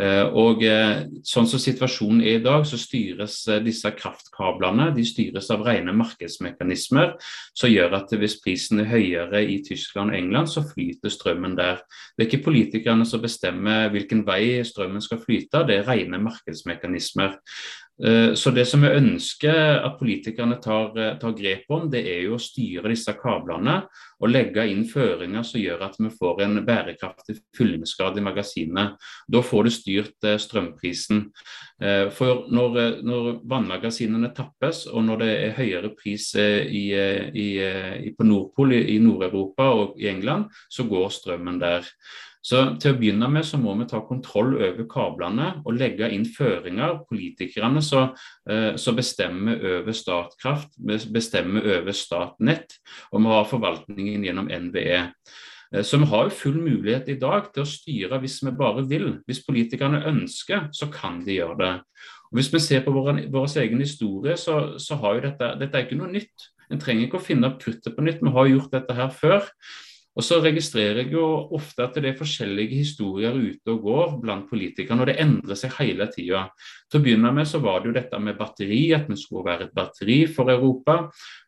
Eh, 0.00 0.24
og 0.28 0.64
eh, 0.66 1.04
Sånn 1.26 1.46
som 1.48 1.60
situasjonen 1.62 2.22
er 2.24 2.40
i 2.40 2.42
dag, 2.42 2.64
så 2.66 2.76
styres 2.80 3.36
disse 3.64 3.90
kraftkablene 3.96 4.90
de 4.96 5.04
styres 5.06 5.48
av 5.54 5.62
rene 5.64 5.94
markedsmekanismer, 5.96 7.14
som 7.56 7.70
gjør 7.70 7.96
at 8.00 8.12
hvis 8.18 8.38
prisen 8.42 8.82
er 8.82 8.90
høyere 8.90 9.42
i 9.46 9.60
Tyskland 9.64 10.12
og 10.12 10.18
England, 10.18 10.50
så 10.50 10.64
flyter 10.66 11.12
strømmen 11.12 11.56
der. 11.58 11.80
Det 12.16 12.24
er 12.24 12.28
ikke 12.28 12.46
politikerne 12.48 13.06
som 13.08 13.22
bestemmer 13.22 13.88
hvilken 13.94 14.24
vei 14.26 14.60
strømmen 14.66 15.04
skal 15.04 15.22
flyte, 15.22 15.64
det 15.68 15.80
er 15.80 15.88
rene 15.88 16.20
markedsmekanismer. 16.22 17.38
Eh, 18.00 18.34
så 18.34 18.50
Det 18.50 18.64
som 18.66 18.80
vi 18.80 18.88
ønsker 18.88 19.82
at 19.84 19.98
politikerne 19.98 20.56
tar, 20.62 20.96
eh, 20.98 21.18
tar, 21.18 21.32
grep 21.36 21.68
om, 21.68 21.90
det 21.90 22.00
er 22.08 22.22
jo 22.24 22.34
å 22.34 22.40
styre 22.40 22.88
disse 22.88 23.12
kablene 23.12 23.82
og 24.18 24.30
legge 24.30 24.64
inn 24.66 24.84
føringer 24.88 25.44
som 25.44 25.60
gjør 25.60 25.84
at 25.84 25.98
vi 25.98 26.08
får 26.08 26.42
en 26.42 26.64
bærekraftig 26.64 27.36
fyllingsgrad 27.56 28.18
i 28.18 28.24
magasinet. 28.24 28.96
Da 29.28 29.42
får 29.42 29.64
du 29.64 29.70
styrt 29.70 30.24
eh, 30.24 30.38
strømprisen. 30.38 31.30
For 32.14 32.44
når, 32.46 33.02
når 33.02 33.24
vannmagasinene 33.50 34.28
tappes, 34.36 34.84
og 34.86 35.02
når 35.02 35.18
det 35.18 35.30
er 35.32 35.56
høyere 35.56 35.88
pris 35.98 36.28
i, 36.38 36.84
i, 36.94 38.12
på 38.14 38.26
Nordpol 38.28 38.76
i 38.76 39.00
Nord-Europa 39.02 39.66
og 39.74 39.98
i 39.98 40.06
England, 40.12 40.46
så 40.70 40.86
går 40.86 41.10
strømmen 41.10 41.58
der. 41.58 41.88
Så 42.42 42.62
til 42.82 42.90
å 42.90 42.98
begynne 42.98 43.28
med 43.30 43.46
så 43.46 43.58
må 43.60 43.76
vi 43.78 43.86
ta 43.90 44.00
kontroll 44.02 44.56
over 44.56 44.86
kablene 44.90 45.52
og 45.62 45.76
legge 45.78 46.08
inn 46.10 46.24
føringer. 46.26 47.04
Politikerne 47.06 47.82
så, 47.86 48.08
eh, 48.50 48.74
så 48.74 48.94
bestemmer 48.96 49.62
over 49.78 49.94
Statkraft, 49.94 50.74
bestemmer 50.82 51.62
over 51.78 51.94
Statnett, 51.94 52.78
og 53.12 53.22
vi 53.22 53.28
har 53.28 53.46
forvaltningen 53.46 54.26
gjennom 54.26 54.50
NVE. 54.50 55.12
Eh, 55.72 55.82
så 55.82 55.98
vi 55.98 56.10
har 56.10 56.24
jo 56.24 56.34
full 56.34 56.58
mulighet 56.58 57.08
i 57.08 57.18
dag 57.18 57.52
til 57.52 57.62
å 57.62 57.68
styre 57.68 58.18
hvis 58.20 58.42
vi 58.42 58.50
bare 58.50 58.88
vil. 58.88 59.20
Hvis 59.26 59.44
politikerne 59.46 60.02
ønsker, 60.10 60.68
så 60.72 60.90
kan 60.92 61.22
de 61.24 61.38
gjøre 61.38 61.58
det. 61.58 61.74
Og 62.32 62.40
Hvis 62.40 62.52
vi 62.52 62.58
ser 62.58 62.82
på 62.82 62.90
vår, 62.90 63.30
vår 63.30 63.46
egen 63.62 63.78
historie, 63.78 64.36
så, 64.36 64.78
så 64.78 64.96
har 64.96 65.14
jo 65.14 65.28
dette, 65.28 65.54
dette 65.60 65.78
er 65.78 65.86
ikke 65.86 66.00
noe 66.00 66.10
nytt. 66.10 66.50
En 66.72 66.80
trenger 66.80 67.06
ikke 67.06 67.20
å 67.20 67.24
finne 67.24 67.46
opp 67.46 67.60
kruttet 67.60 67.94
på 67.94 68.02
nytt. 68.02 68.22
Vi 68.24 68.32
har 68.32 68.46
gjort 68.48 68.72
dette 68.72 68.94
her 68.96 69.10
før. 69.12 69.48
Og 70.12 70.24
så 70.24 70.42
registrerer 70.44 71.02
jeg 71.02 71.14
jo 71.14 71.24
ofte 71.56 71.86
at 71.86 71.94
det 71.96 72.10
er 72.10 72.18
forskjellige 72.18 72.76
historier 72.82 73.32
ute 73.32 73.72
og 73.72 73.86
går 73.86 74.10
blant 74.20 74.44
politikerne, 74.50 75.00
og 75.00 75.08
det 75.08 75.16
endrer 75.22 75.56
seg 75.56 75.72
hele 75.78 76.08
tida. 76.12 76.42
Til 76.92 77.00
å 77.00 77.04
begynne 77.06 77.32
med 77.32 77.48
så 77.48 77.62
var 77.64 77.80
det 77.80 77.88
jo 77.88 77.94
dette 77.96 78.20
med 78.20 78.36
batteri, 78.36 78.82
at 78.92 79.08
vi 79.08 79.16
skulle 79.16 79.46
være 79.48 79.70
et 79.70 79.74
batteri 79.76 80.18
for 80.28 80.52
Europa. 80.52 80.98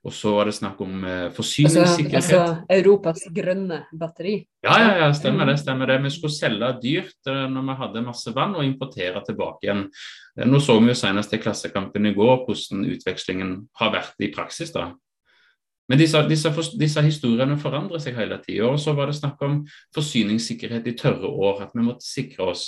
Og 0.04 0.16
så 0.16 0.32
var 0.38 0.48
det 0.48 0.56
snakk 0.56 0.80
om 0.84 1.04
eh, 1.04 1.28
forsyningssikkerhet. 1.36 2.16
Altså, 2.22 2.40
altså, 2.40 2.66
Europas 2.78 3.26
grønne 3.36 3.82
batteri? 3.92 4.38
Ja, 4.64 4.78
ja, 4.80 4.92
ja, 5.02 5.12
stemmer 5.16 5.48
det. 5.50 5.58
stemmer 5.60 5.92
det. 5.92 6.00
Vi 6.06 6.16
skulle 6.16 6.32
selge 6.32 6.72
dyrt 6.80 7.28
eh, 7.28 7.44
når 7.52 7.68
vi 7.68 7.78
hadde 7.84 8.06
masse 8.08 8.32
vann, 8.32 8.56
og 8.56 8.64
importere 8.64 9.20
tilbake 9.28 9.68
igjen. 9.68 9.86
Eh, 10.38 10.48
nå 10.48 10.60
så 10.64 10.80
vi 10.80 10.94
jo 10.94 10.98
senest 11.04 11.36
i 11.36 11.42
Klassekampen 11.44 12.08
i 12.08 12.16
går 12.16 12.46
hvordan 12.46 12.88
utvekslingen 12.96 13.56
har 13.80 13.92
vært 14.00 14.24
i 14.24 14.32
praksis. 14.32 14.72
da. 14.72 14.94
Men 15.88 16.00
disse, 16.00 16.20
disse, 16.28 16.50
disse, 16.80 17.02
historiene 17.04 17.58
forandrer 17.60 18.00
seg 18.00 18.16
hele 18.16 18.38
tida. 18.40 18.70
Så 18.80 18.94
var 18.96 19.10
det 19.10 19.18
snakk 19.18 19.42
om 19.44 19.60
forsyningssikkerhet 19.96 20.88
i 20.88 20.96
tørre 20.96 21.28
år, 21.28 21.66
at 21.66 21.76
vi 21.76 21.84
måtte 21.84 22.06
sikre 22.06 22.50
oss. 22.54 22.64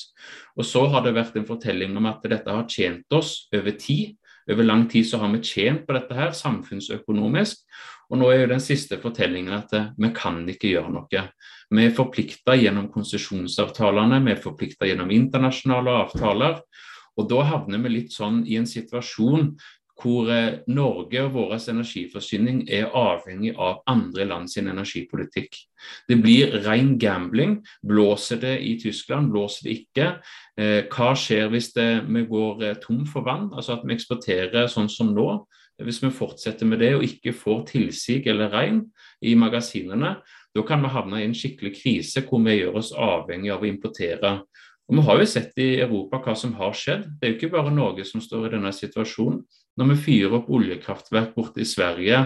Og 0.57 0.69
så 0.69 0.85
har 0.93 1.07
det 1.07 1.17
vært 1.17 1.39
en 1.41 1.49
fortelling 1.49 1.97
om 1.97 2.09
at 2.11 2.25
dette 2.29 2.53
har 2.53 2.69
tjent 2.69 3.17
oss 3.17 3.47
over 3.57 3.77
tid. 3.81 4.17
Over 4.47 4.63
lang 4.63 4.85
tid 4.91 5.09
så 5.09 5.19
har 5.19 5.33
vi 5.33 5.43
tjent 5.43 5.87
på 5.87 5.97
dette 5.97 6.15
her, 6.15 6.35
samfunnsøkonomisk. 6.37 7.65
Og 8.13 8.21
nå 8.21 8.29
er 8.31 8.45
jo 8.45 8.51
den 8.53 8.63
siste 8.63 8.99
fortellingen 9.03 9.57
at 9.57 9.73
eh, 9.75 9.89
vi 9.99 10.13
kan 10.15 10.45
ikke 10.47 10.71
gjøre 10.71 10.93
noe. 10.95 11.23
Vi 11.75 11.83
er 11.83 11.97
forplikta 11.97 12.55
gjennom 12.55 12.87
konsesjonsavtalene, 12.95 14.21
vi 14.23 14.37
er 14.37 14.45
forplikta 14.45 14.87
gjennom 14.87 15.11
internasjonale 15.11 15.97
avtaler. 16.05 16.61
Og 17.17 17.27
da 17.33 17.43
havner 17.49 17.83
vi 17.83 17.95
litt 17.97 18.15
sånn 18.15 18.45
i 18.47 18.59
en 18.61 18.69
situasjon 18.71 19.55
hvor 19.97 20.29
eh, 20.33 20.59
Norge 20.69 21.23
og 21.25 21.33
vår 21.35 21.55
energiforsyning 21.73 22.65
er 22.69 22.91
avhengig 22.93 23.55
av 23.57 23.81
andre 23.89 24.27
land 24.29 24.51
sin 24.53 24.69
energipolitikk. 24.69 25.57
Det 26.09 26.19
blir 26.21 26.59
ren 26.67 26.97
gambling. 27.01 27.59
Blåser 27.87 28.41
det 28.43 28.57
i 28.65 28.77
Tyskland, 28.81 29.31
blåser 29.33 29.69
det 29.69 29.77
ikke? 29.81 30.09
Eh, 30.61 30.83
hva 30.93 31.13
skjer 31.17 31.49
hvis 31.53 31.73
det, 31.77 31.91
vi 32.09 32.27
går 32.29 32.65
eh, 32.65 32.81
tom 32.83 33.05
for 33.09 33.25
vann, 33.27 33.49
altså 33.55 33.79
at 33.79 33.87
vi 33.87 33.97
eksporterer 33.97 34.69
sånn 34.73 34.91
som 34.93 35.15
nå? 35.17 35.31
Hvis 35.85 36.01
vi 36.01 36.13
fortsetter 36.13 36.69
med 36.69 36.81
det 36.81 36.95
og 36.97 37.05
ikke 37.05 37.35
får 37.37 37.67
tilsig 37.69 38.23
eller 38.33 38.49
regn 38.53 38.81
i 39.21 39.35
magasinene, 39.37 40.15
da 40.57 40.63
kan 40.65 40.81
vi 40.81 40.93
havne 40.93 41.21
i 41.21 41.27
en 41.27 41.37
skikkelig 41.37 41.75
krise 41.77 42.23
hvor 42.25 42.41
vi 42.45 42.55
gjør 42.63 42.79
oss 42.81 42.95
avhengig 42.97 43.53
av 43.53 43.65
å 43.65 43.69
importere. 43.69 44.39
Og 44.87 44.97
Vi 44.97 45.03
har 45.03 45.21
jo 45.21 45.27
sett 45.29 45.59
i 45.61 45.81
Europa 45.83 46.21
hva 46.23 46.35
som 46.39 46.55
har 46.57 46.73
skjedd. 46.73 47.05
Det 47.19 47.27
er 47.27 47.33
jo 47.33 47.39
ikke 47.41 47.55
bare 47.59 47.75
Norge 47.75 48.07
som 48.09 48.23
står 48.25 48.47
i 48.47 48.53
denne 48.55 48.73
situasjonen. 48.73 49.43
Når 49.77 49.91
vi 49.93 49.97
fyrer 50.07 50.39
opp 50.39 50.53
oljekraftverk 50.53 51.35
borte 51.37 51.61
i 51.61 51.69
Sverige 51.69 52.23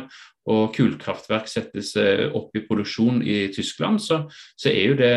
og 0.51 0.71
kullkraftverk 0.75 1.49
settes 1.51 1.93
eh, 2.01 2.27
opp 2.37 2.55
i 2.57 2.63
produksjon 2.67 3.21
i 3.23 3.43
Tyskland, 3.55 4.01
så, 4.03 4.23
så 4.59 4.71
er 4.71 4.93
jo 4.93 4.97
det, 4.99 5.15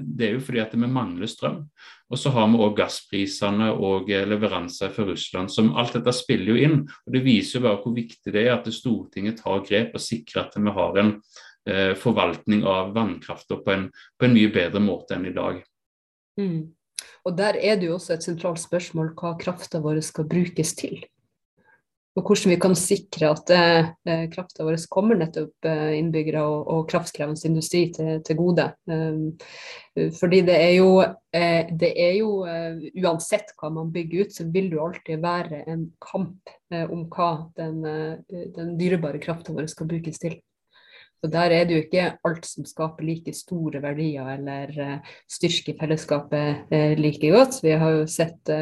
det 0.00 0.28
er 0.28 0.36
jo 0.36 0.44
fordi 0.46 0.62
at 0.62 0.74
vi 0.74 0.88
mangler 0.88 1.30
strøm. 1.30 1.64
Og 2.06 2.20
så 2.22 2.30
har 2.30 2.46
vi 2.52 2.60
òg 2.62 2.76
gassprisene 2.78 3.72
og 3.74 4.10
eh, 4.14 4.26
leveranser 4.28 4.92
fra 4.94 5.08
Russland. 5.08 5.50
som 5.52 5.72
Alt 5.76 5.98
dette 5.98 6.14
spiller 6.14 6.54
jo 6.54 6.62
inn. 6.68 6.78
og 6.86 7.16
Det 7.16 7.24
viser 7.24 7.58
jo 7.58 7.66
bare 7.66 7.82
hvor 7.82 7.96
viktig 7.96 8.32
det 8.32 8.46
er 8.46 8.54
at 8.54 8.70
Stortinget 8.72 9.42
tar 9.42 9.64
grep 9.66 9.98
og 9.98 10.02
sikrer 10.02 10.46
at 10.46 10.56
vi 10.56 10.76
har 10.78 11.02
en 11.02 11.12
eh, 11.66 11.92
forvaltning 11.98 12.62
av 12.64 12.94
vannkrafta 12.96 13.58
på, 13.58 13.76
på, 13.90 14.28
en 14.28 14.38
mye 14.38 14.54
bedre 14.54 14.82
måte 14.82 15.18
enn 15.18 15.28
i 15.28 15.34
dag. 15.34 15.60
Mm. 16.40 16.72
Og 17.26 17.36
Der 17.36 17.58
er 17.58 17.76
det 17.76 17.90
jo 17.90 17.98
også 17.98 18.14
et 18.14 18.24
sentralt 18.24 18.62
spørsmål 18.62 19.12
hva 19.18 19.34
krafta 19.40 19.82
vår 19.82 20.00
skal 20.06 20.30
brukes 20.30 20.74
til 20.78 21.02
og 22.16 22.24
hvordan 22.24 22.54
vi 22.54 22.56
kan 22.60 22.74
sikre 22.78 23.28
at 23.28 23.50
eh, 23.52 24.22
krafta 24.32 24.64
vår 24.64 24.78
kommer 24.92 25.18
nettopp 25.20 25.68
eh, 25.68 25.98
innbyggere 25.98 26.40
og, 26.48 26.62
og 26.72 26.86
kraftkrevende 26.88 27.44
industri 27.48 27.82
til, 27.92 28.22
til 28.24 28.38
gode. 28.38 28.70
Um, 28.88 29.34
fordi 30.16 30.40
det 30.46 30.56
er 30.56 30.72
jo, 30.78 30.88
eh, 31.36 31.68
det 31.76 31.92
er 31.92 32.14
jo 32.18 32.30
uh, 32.48 32.80
Uansett 33.02 33.52
hva 33.60 33.68
man 33.72 33.92
bygger 33.92 34.24
ut, 34.24 34.32
så 34.32 34.48
vil 34.48 34.70
det 34.72 34.80
alltid 34.80 35.22
være 35.22 35.62
en 35.68 35.86
kamp 36.00 36.52
eh, 36.72 36.88
om 36.88 37.04
hva 37.12 37.30
den, 37.60 37.84
den 38.56 38.74
dyrebare 38.80 39.20
krafta 39.20 39.52
vår 39.56 39.68
skal 39.72 39.88
brukes 39.92 40.20
til. 40.22 40.38
Så 41.20 41.30
Der 41.32 41.52
er 41.52 41.68
det 41.68 41.76
jo 41.76 41.84
ikke 41.84 42.10
alt 42.28 42.48
som 42.48 42.64
skaper 42.68 43.04
like 43.04 43.32
store 43.36 43.80
verdier 43.84 44.28
eller 44.36 45.00
styrker 45.32 45.76
fellesskapet 45.80 46.68
like 47.00 47.30
godt. 47.32 47.56
Vi 47.64 47.72
har 47.72 47.94
jo 47.96 48.02
sett 48.04 48.52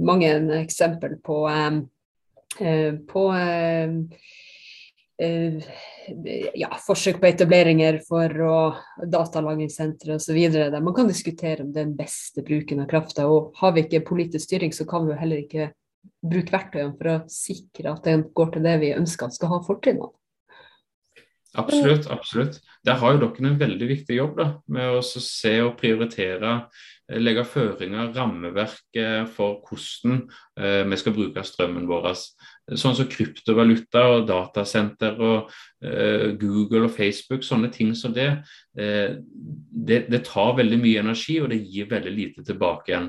mange 0.00 0.30
eksempel 0.56 1.18
på 1.24 1.42
Eh, 1.46 1.82
på 2.58 3.22
eh, 3.36 3.94
eh, 5.22 5.70
ja, 6.54 6.70
forsøk 6.86 7.20
på 7.20 7.30
etableringer 7.30 8.00
for 8.06 8.42
å 8.46 8.58
datalagringssentre 9.12 10.18
osv. 10.18 10.38
Man 10.76 10.94
kan 10.96 11.10
diskutere 11.10 11.64
om 11.64 11.72
den 11.74 11.96
beste 11.98 12.44
bruken 12.46 12.84
av 12.84 12.90
krafta. 12.90 13.28
Og 13.30 13.56
har 13.60 13.74
vi 13.76 13.86
ikke 13.86 14.04
politisk 14.08 14.48
styring, 14.48 14.74
så 14.76 14.88
kan 14.88 15.06
vi 15.06 15.14
jo 15.14 15.20
heller 15.20 15.42
ikke 15.42 15.72
bruke 16.26 16.54
verktøyene 16.54 16.94
for 16.98 17.12
å 17.12 17.18
sikre 17.30 17.92
at 17.92 18.06
den 18.06 18.28
går 18.36 18.54
til 18.54 18.66
det 18.66 18.78
vi 18.82 18.94
ønsker 18.96 19.28
at 19.28 19.36
skal 19.36 19.56
ha 19.56 19.62
fortrinnene. 19.66 20.12
Absolutt. 21.56 22.10
absolutt. 22.12 22.60
Der 22.84 22.98
har 23.00 23.14
jo 23.14 23.22
dere 23.24 23.48
en 23.48 23.60
veldig 23.60 23.88
viktig 23.88 24.18
jobb 24.18 24.36
da, 24.38 24.50
med 24.68 24.98
å 24.98 25.00
se 25.04 25.54
og 25.64 25.78
prioritere 25.80 26.58
Eh, 27.06 27.20
legge 27.22 27.44
føringer, 27.46 28.10
rammeverk 28.16 28.98
for 29.30 29.60
hvordan 29.66 30.24
eh, 30.58 30.82
vi 30.90 30.98
skal 30.98 31.14
bruke 31.14 31.44
strømmen 31.46 31.86
vår. 31.86 32.08
sånn 32.74 32.96
som 32.98 33.06
kryptovaluta 33.06 34.02
og 34.10 34.24
datasenter 34.26 35.20
og 35.22 35.52
Google 36.40 36.88
og 36.88 36.94
Facebook, 36.96 37.44
sånne 37.46 37.68
ting 37.70 37.92
som 37.94 38.10
det, 38.16 38.40
det, 38.74 39.98
det, 40.10 40.22
tar 40.26 40.56
veldig 40.56 40.78
mye 40.80 41.02
energi, 41.04 41.36
og 41.38 41.52
det 41.52 41.60
gir 41.62 41.86
veldig 41.92 42.14
lite 42.16 42.42
tilbake 42.42 42.90
igjen. 42.90 43.06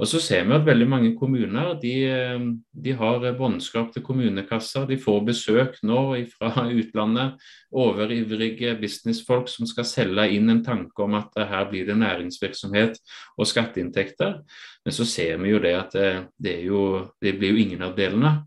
Og 0.00 0.08
så 0.08 0.16
ser 0.22 0.46
vi 0.48 0.54
at 0.56 0.64
veldig 0.64 0.86
mange 0.88 1.10
kommuner 1.18 1.74
de, 1.80 1.92
eh, 2.08 2.44
de 2.72 2.92
har 2.96 3.26
båndskap 3.36 3.92
til 3.92 4.02
kommunekassa. 4.02 4.86
De 4.88 4.96
får 4.96 5.20
besøk 5.26 5.76
nå 5.84 6.00
fra 6.32 6.64
utlandet. 6.72 7.36
Overivrige 7.70 8.72
businessfolk 8.80 9.48
som 9.52 9.68
skal 9.68 9.84
selge 9.84 10.26
inn 10.32 10.48
en 10.48 10.64
tanke 10.64 11.04
om 11.04 11.18
at 11.20 11.36
her 11.36 11.68
blir 11.68 11.86
det 11.86 11.98
næringsvirksomhet 12.00 12.96
og 13.36 13.46
skatteinntekter. 13.46 14.40
Men 14.84 14.96
så 14.96 15.04
ser 15.04 15.36
vi 15.36 15.52
jo 15.52 15.60
det 15.60 15.76
at 15.76 15.92
det, 15.92 16.10
det, 16.40 16.56
jo, 16.64 17.10
det 17.20 17.36
blir 17.38 17.52
jo 17.52 17.64
ingen 17.66 17.84
av 17.84 17.96
delene. 17.98 18.38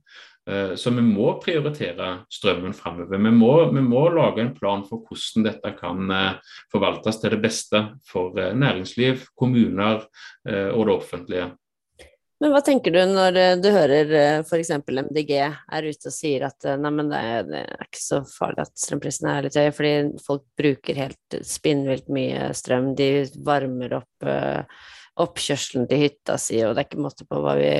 Eh, 0.50 0.76
så 0.76 0.90
vi 0.90 1.02
må 1.02 1.30
prioritere 1.44 2.10
strømmen 2.32 2.76
framover. 2.76 3.18
Vi, 3.18 3.32
vi, 3.78 3.84
må 3.88 4.04
lage 4.12 4.44
en 4.44 4.54
plan 4.56 4.84
for 4.88 5.06
hvordan 5.08 5.48
dette 5.48 5.74
kan 5.80 6.12
eh, 6.12 6.56
forvaltes 6.74 7.22
til 7.22 7.36
det 7.36 7.42
beste 7.46 7.84
for 8.08 8.36
eh, 8.40 8.56
næringsliv, 8.56 9.30
kommuner 9.40 10.08
og 10.44 10.82
det 10.88 10.94
offentlige. 10.94 11.46
Men 12.44 12.52
hva 12.52 12.60
tenker 12.66 12.92
du 12.92 13.00
når 13.08 13.38
du 13.64 13.70
hører 13.72 14.10
f.eks. 14.44 14.74
MDG 14.84 15.32
er 15.40 15.86
ute 15.88 16.10
og 16.10 16.12
sier 16.12 16.44
at 16.50 16.68
nei, 16.82 16.92
det, 17.08 17.22
er, 17.22 17.46
det 17.48 17.62
ikke 17.86 18.02
så 18.02 18.20
farlig 18.28 18.66
at 18.66 18.74
strømprisene 18.82 19.38
er 19.38 19.48
litt 19.48 19.60
høye, 19.62 19.76
fordi 19.78 19.94
folk 20.26 20.44
bruker 20.60 21.00
helt 21.00 21.38
spinnvilt 21.48 22.12
mye 22.12 22.50
strøm. 22.58 22.92
De 23.00 23.08
varmer 23.48 23.96
opp 24.02 24.28
oppkjørselen 25.24 25.88
til 25.88 26.04
hytta 26.08 26.36
si, 26.42 26.58
og 26.66 26.74
det 26.74 26.84
er 26.84 26.90
ikke 26.90 27.06
måte 27.06 27.30
på 27.30 27.40
hva 27.40 27.56
vi 27.60 27.72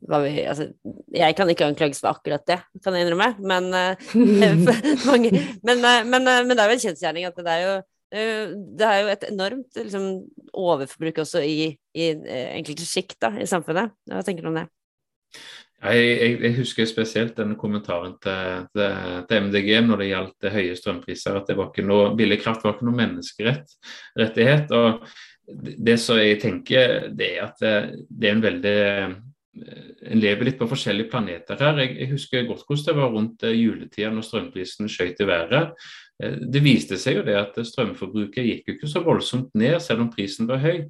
vi, 0.00 0.32
altså, 0.48 0.66
jeg 1.14 1.36
kan 1.36 1.50
ikke 1.52 1.68
anklages 1.68 2.00
for 2.02 2.14
akkurat 2.14 2.44
det, 2.48 2.58
kan 2.84 2.96
jeg 2.96 3.06
innrømme, 3.06 3.34
men, 3.44 3.68
uh, 3.74 4.10
mange, 5.10 5.30
men, 5.62 5.84
uh, 5.84 6.02
men, 6.08 6.26
uh, 6.26 6.42
men, 6.46 6.54
det 6.54 6.64
er 6.64 6.72
jo 6.72 6.76
en 6.78 6.84
kjensgjerning 6.86 7.28
at 7.28 7.40
det 7.40 7.54
er 7.54 7.64
jo, 7.66 7.78
det 8.10 8.86
er 8.88 8.96
jo 9.04 9.10
et 9.12 9.24
enormt 9.28 9.76
liksom, 9.78 10.06
overforbruk 10.58 11.20
også 11.22 11.44
i, 11.46 11.68
i 11.94 12.08
enkelte 12.56 12.82
sjikt 12.82 13.28
i 13.38 13.46
samfunnet. 13.46 13.92
Hva 14.10 14.24
tenker 14.26 14.42
du 14.42 14.50
om 14.50 14.58
det? 14.58 14.64
Jeg, 15.80 16.08
jeg, 16.08 16.32
jeg, 16.42 16.56
husker 16.58 16.88
spesielt 16.90 17.38
denne 17.38 17.54
kommentaren 17.56 18.16
til, 18.20 18.66
til, 18.74 18.98
til, 19.30 19.46
MDG 19.46 19.70
når 19.86 20.02
det 20.02 20.10
gjaldt 20.10 20.50
høye 20.56 20.74
strømpriser, 20.76 21.38
at 21.38 21.46
det 21.48 21.56
var 21.56 21.70
ikke 21.70 21.86
noe, 21.86 22.10
billig 22.18 22.40
kraft 22.42 22.66
var 22.66 22.74
ikke 22.74 22.88
noe 22.90 22.98
menneskerettighet. 22.98 24.74
og 24.74 25.06
Det 25.86 25.96
som 26.02 26.18
jeg 26.18 26.42
tenker, 26.42 27.08
det 27.14 27.30
er 27.36 27.46
at 27.46 27.62
det, 27.62 27.74
det 28.10 28.28
er 28.28 28.36
en 28.36 28.44
veldig 28.48 28.80
en 29.54 30.20
lever 30.20 30.46
litt 30.46 30.58
på 30.60 30.68
forskjellige 30.70 31.10
planeter 31.10 31.58
her. 31.60 31.78
Jeg, 31.82 31.96
jeg 31.98 32.12
husker 32.12 32.46
godt 32.48 32.66
hvordan 32.68 32.86
det 32.86 32.96
var 33.00 33.14
rundt 33.14 33.46
eh, 33.46 33.56
juletida 33.58 34.12
når 34.14 34.26
strømprisen 34.26 34.90
skjøt 34.90 35.22
i 35.22 35.28
været. 35.28 35.86
Eh, 36.22 36.36
det 36.54 36.62
viste 36.64 36.98
seg 37.00 37.20
jo 37.20 37.24
det 37.26 37.38
at 37.38 37.58
strømforbruket 37.66 38.46
gikk 38.46 38.68
jo 38.68 38.76
ikke 38.76 38.92
så 38.92 39.02
voldsomt 39.06 39.50
ned, 39.58 39.80
selv 39.82 40.06
om 40.06 40.12
prisen 40.12 40.50
var 40.50 40.62
høy. 40.62 40.84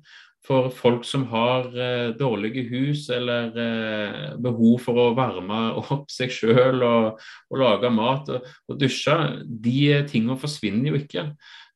For 0.44 0.70
folk 0.72 1.04
som 1.04 1.26
har 1.32 1.68
eh, 1.72 2.12
dårlige 2.18 2.64
hus 2.70 3.08
eller 3.12 3.56
eh, 3.60 4.28
behov 4.40 4.80
for 4.84 5.00
å 5.00 5.08
varme 5.16 5.62
opp 5.82 6.12
seg 6.12 6.32
sjøl 6.34 6.84
og, 6.84 7.24
og, 7.50 7.58
lage 7.60 7.92
mat 7.92 8.30
og, 8.34 8.52
og 8.68 8.80
dusje, 8.80 9.16
de 9.44 9.80
tingene 10.10 10.38
forsvinner 10.40 10.92
jo 10.92 11.00
ikke. 11.00 11.26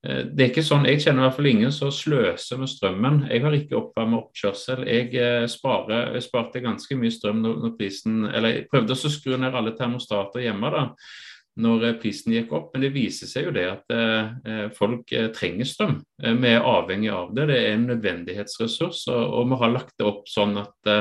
Eh, 0.04 0.23
det 0.30 0.44
er 0.44 0.52
ikke 0.52 0.66
sånn, 0.66 0.87
Jeg 0.87 1.02
kjenner 1.02 1.25
i 1.25 1.26
hvert 1.26 1.37
fall 1.38 1.50
ingen 1.50 1.75
som 1.75 1.92
sløser 1.94 2.61
med 2.61 2.73
strømmen. 2.73 3.20
Jeg 3.30 3.44
har 3.44 3.58
ikke 3.58 3.78
oppvarmet 3.80 4.20
oppkjørsel. 4.20 4.87
Jeg, 4.87 5.14
eh, 5.14 5.46
sparer, 5.50 6.20
sparte 6.20 6.64
ganske 6.64 6.96
mye 6.96 7.14
strøm 7.14 7.42
når, 7.42 7.76
prisen 7.78 8.26
Eller 8.26 8.49
jeg 8.49 8.68
prøvde 8.70 8.92
å 8.92 9.14
skru 9.16 9.37
ned 9.37 9.54
alle 9.54 9.76
termostater 9.76 10.44
hjemme 10.44 10.70
da 10.70 10.88
når 11.61 11.87
eh, 11.87 11.96
prisen 12.02 12.34
gikk 12.34 12.52
opp, 12.56 12.73
men 12.75 12.84
det 12.84 12.92
viser 12.94 13.30
seg 13.30 13.49
jo 13.49 13.54
det 13.54 13.64
at 13.70 13.94
eh, 13.94 14.66
folk 14.75 15.12
eh, 15.14 15.30
trenger 15.34 15.68
strøm. 15.68 15.96
vi 16.18 16.50
er 16.50 16.66
avhengig 16.66 17.11
av 17.14 17.32
det. 17.37 17.46
Det 17.50 17.58
er 17.61 17.76
en 17.76 17.87
nødvendighetsressurs, 17.92 19.04
og, 19.12 19.23
og 19.38 19.49
vi 19.52 19.61
har 19.62 19.75
lagt 19.75 19.94
det 20.00 20.08
opp 20.08 20.28
sånn 20.30 20.58
at 20.61 20.92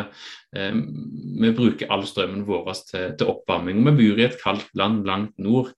vi 0.53 1.49
bruker 1.57 1.89
all 1.93 2.03
strømmen 2.05 2.43
vår 2.45 2.73
til, 2.85 3.13
til 3.17 3.31
oppvarming. 3.33 3.81
Vi 3.87 3.95
bor 3.97 4.21
i 4.21 4.27
et 4.27 4.41
kaldt 4.41 4.69
land 4.77 5.07
langt 5.09 5.33
nord. 5.41 5.73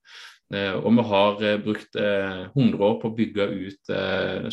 Eh, 0.54 0.74
og 0.78 0.92
vi 0.94 1.04
har 1.10 1.40
eh, 1.42 1.56
brukt 1.58 1.96
100 1.98 2.52
eh, 2.54 2.82
år 2.86 2.98
på 3.02 3.10
å 3.10 3.14
bygge 3.16 3.46
ut 3.50 3.94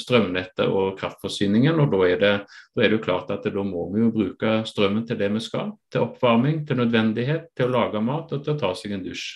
strømnettet 0.01 0.65
og 0.65 0.95
kraftforsyningen. 0.97 1.79
og 1.83 1.91
Da 1.93 2.00
er 2.07 2.23
det, 2.23 2.33
da 2.73 2.84
er 2.84 2.89
det 2.89 2.97
jo 2.97 3.06
klart 3.06 3.34
at 3.34 3.45
da 3.45 3.65
må 3.67 3.86
vi 3.93 4.01
jo 4.01 4.13
bruke 4.13 4.56
strømmen 4.69 5.06
til 5.10 5.19
det 5.21 5.29
vi 5.36 5.43
skal. 5.43 5.75
Til 5.93 6.08
oppvarming, 6.08 6.63
til 6.67 6.82
nødvendighet, 6.82 7.51
til 7.53 7.69
å 7.69 7.75
lage 7.77 8.01
mat 8.01 8.34
og 8.34 8.41
til 8.41 8.56
å 8.56 8.60
ta 8.60 8.73
seg 8.77 8.97
en 8.97 9.06
dusj. 9.06 9.27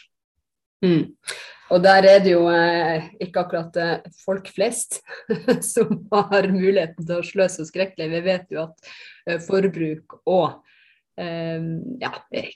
Mm. 0.86 1.06
Og 1.74 1.84
der 1.84 2.06
er 2.08 2.22
det 2.24 2.32
jo 2.32 2.46
eh, 2.52 3.10
ikke 3.24 3.43
akkurat 3.43 3.80
eh, 3.82 4.08
folk 4.24 4.48
flest 4.56 5.02
som 5.74 6.06
har 6.13 6.48
muligheten 6.54 7.04
til 7.04 7.20
å 7.20 7.26
sløse 7.26 7.62
så 7.62 7.67
skrekkelig. 7.67 8.08
Vi 8.13 8.24
vet 8.28 8.56
jo 8.56 8.63
at 8.70 8.89
eh, 9.28 9.41
forbruk 9.43 10.22
og 10.26 10.63
ja, 11.17 12.12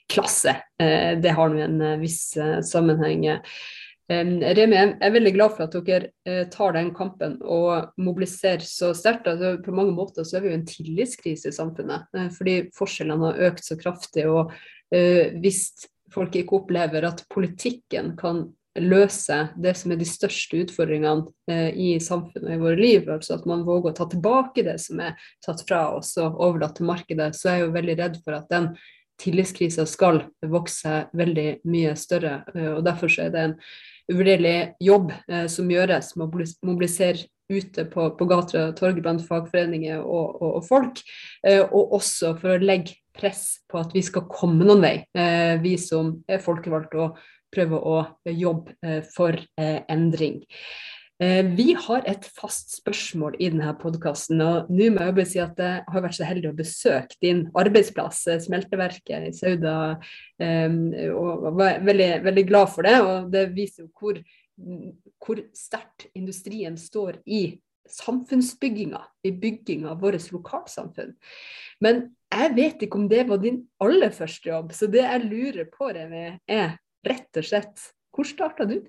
klasse, 0.05 0.51
det 0.77 1.31
har 1.33 1.49
nå 1.49 1.63
en 1.63 1.79
viss 1.97 2.35
sammenheng. 2.69 3.23
Remi, 4.11 4.75
jeg 4.75 4.93
er 4.99 5.13
veldig 5.13 5.31
glad 5.35 5.53
for 5.55 5.65
at 5.67 5.75
dere 5.87 6.09
eh, 6.27 6.43
tar 6.51 6.75
den 6.75 6.91
kampen 6.95 7.37
og 7.41 7.93
mobiliserer 8.01 8.63
så 8.65 8.91
sterkt. 8.97 9.29
Altså, 9.29 9.55
på 9.63 9.73
mange 9.75 9.95
måter 9.95 10.25
så 10.27 10.37
er 10.37 10.45
vi 10.45 10.51
jo 10.51 10.57
en 10.59 10.67
tillitskrise 10.67 11.51
i 11.51 11.55
samfunnet, 11.55 12.09
eh, 12.17 12.29
fordi 12.35 12.55
forskjellene 12.75 13.29
har 13.29 13.43
økt 13.51 13.67
så 13.67 13.77
kraftig. 13.79 14.25
og 14.27 14.51
uh, 14.51 15.25
Hvis 15.43 15.61
folk 16.11 16.35
ikke 16.35 16.57
opplever 16.59 17.07
at 17.07 17.23
politikken 17.31 18.15
kan 18.19 18.49
løse 18.79 19.37
det 19.59 19.73
som 19.79 19.91
er 19.91 19.99
de 19.99 20.07
største 20.07 20.61
utfordringene 20.63 21.71
i 21.75 21.93
samfunnet 21.99 22.53
og 22.53 22.55
i 22.55 22.61
våre 22.61 22.79
liv, 22.79 23.09
altså 23.11 23.35
at 23.35 23.47
man 23.47 23.65
våger 23.67 23.91
å 23.91 23.97
ta 23.97 24.07
tilbake 24.11 24.63
det 24.63 24.77
som 24.79 25.01
er 25.03 25.17
tatt 25.43 25.63
fra 25.67 25.89
oss 25.97 26.13
og 26.23 26.39
overlatt 26.39 26.77
til 26.79 26.87
markedet, 26.87 27.33
så 27.35 27.51
er 27.51 27.57
jeg 27.57 27.65
jo 27.65 27.73
veldig 27.75 27.97
redd 27.99 28.19
for 28.23 28.37
at 28.39 28.47
den 28.51 28.69
tillitskrisa 29.21 29.85
skal 29.89 30.23
vokse 30.47 31.05
veldig 31.15 31.49
mye 31.67 31.95
større. 31.99 32.41
og 32.77 32.83
Derfor 32.87 33.11
er 33.21 33.33
det 33.33 33.43
en 33.43 33.57
uvurderlig 34.09 34.73
jobb 34.81 35.11
eh, 35.27 35.45
som 35.51 35.69
gjøres 35.71 36.15
med 36.15 36.27
å 36.27 36.47
mobilisere 36.67 37.27
ute 37.51 37.85
på, 37.91 38.07
på 38.15 38.27
gater 38.29 38.69
og 38.69 38.77
torg 38.79 39.01
blant 39.03 39.23
fagforeninger 39.27 39.99
og, 39.99 40.37
og, 40.39 40.57
og 40.61 40.65
folk, 40.67 41.03
eh, 41.47 41.61
og 41.65 41.97
også 41.99 42.35
for 42.39 42.55
å 42.55 42.63
legge 42.63 42.95
press 43.17 43.59
på 43.69 43.81
at 43.81 43.91
vi 43.95 44.03
skal 44.05 44.29
komme 44.31 44.65
noen 44.65 44.83
vei, 44.85 44.95
eh, 45.17 45.57
vi 45.63 45.75
som 45.81 46.15
er 46.31 46.43
folkevalgte 46.43 47.01
og 47.03 47.19
prøver 47.51 47.83
å 47.83 47.97
jobbe 48.31 48.77
eh, 48.85 49.01
for 49.15 49.35
eh, 49.35 49.81
endring. 49.91 50.39
Eh, 51.21 51.45
vi 51.45 51.75
har 51.77 52.01
et 52.09 52.23
fast 52.33 52.71
spørsmål 52.79 53.35
i 53.37 53.51
denne 53.53 53.75
podkasten. 53.77 54.39
Og 54.41 54.69
nå 54.73 54.87
må 54.89 55.03
jeg 55.05 55.15
bare 55.19 55.29
si 55.29 55.41
at 55.43 55.59
jeg 55.61 55.83
har 55.93 56.01
vært 56.01 56.17
så 56.17 56.25
heldig 56.25 56.49
å 56.49 56.57
besøke 56.57 57.19
din 57.21 57.43
arbeidsplass, 57.61 58.23
eh, 58.31 58.39
smelteverket 58.41 59.27
i 59.27 59.33
Sauda. 59.37 59.75
Og 60.41 61.45
var 61.59 61.77
veldig, 61.85 62.11
veldig, 62.25 62.45
glad 62.49 62.71
for 62.73 62.89
det. 62.89 62.95
Og 63.05 63.29
det 63.29 63.51
viser 63.53 63.85
jo 63.85 63.91
hvor, 63.99 64.17
hvor 65.21 65.43
sterkt 65.53 66.07
industrien 66.17 66.73
står 66.77 67.21
i 67.29 67.61
samfunnsbygginga, 67.85 69.03
i 69.23 69.31
bygginga 69.31 69.91
av 69.93 70.01
vårt 70.01 70.31
lokalsamfunn. 70.33 71.13
Men 71.81 72.15
jeg 72.33 72.55
vet 72.55 72.81
ikke 72.81 72.97
om 72.97 73.09
det 73.11 73.27
var 73.29 73.37
din 73.37 73.67
aller 73.83 74.09
første 74.09 74.49
jobb, 74.49 74.73
så 74.73 74.89
det 74.89 75.03
jeg 75.03 75.27
lurer 75.27 75.69
på, 75.69 75.91
Remi, 75.93 76.39
er 76.47 76.79
rett 77.05 77.37
og 77.37 77.45
slett 77.45 77.91
hvor 78.15 78.25
starta 78.25 78.65
du? 78.65 78.79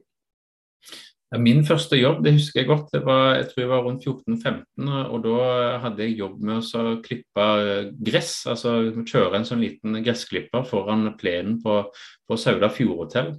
Min 1.40 1.62
første 1.64 1.96
jobb 1.96 2.18
det 2.26 2.34
husker 2.36 2.60
jeg 2.60 2.68
godt, 2.68 2.90
det 2.92 3.00
var, 3.06 3.38
jeg 3.38 3.46
tror 3.48 3.62
jeg 3.62 3.70
var 3.70 3.84
rundt 3.86 4.04
14-15. 4.04 4.88
og 5.08 5.22
Da 5.24 5.46
hadde 5.86 6.04
jeg 6.04 6.18
jobb 6.18 6.42
med 6.44 6.60
å 6.60 6.96
klippe 7.04 7.46
gress. 8.04 8.34
altså 8.50 8.74
Kjøre 9.00 9.38
en 9.38 9.48
sånn 9.48 9.62
liten 9.64 9.96
gressklipper 10.04 10.66
foran 10.68 11.06
plenen 11.20 11.56
på, 11.62 11.78
på 12.28 12.38
Sauda 12.40 12.68
fjordhotell. 12.72 13.32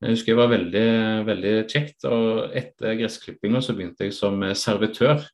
Jeg 0.00 0.14
husker 0.14 0.34
jeg 0.34 0.40
var 0.40 0.52
veldig, 0.54 0.88
veldig 1.26 1.54
kjekt. 1.66 2.06
og 2.06 2.54
Etter 2.54 2.94
gressklippinga 3.00 3.62
så 3.64 3.74
begynte 3.74 4.06
jeg 4.06 4.14
som 4.14 4.38
servitør. 4.54 5.26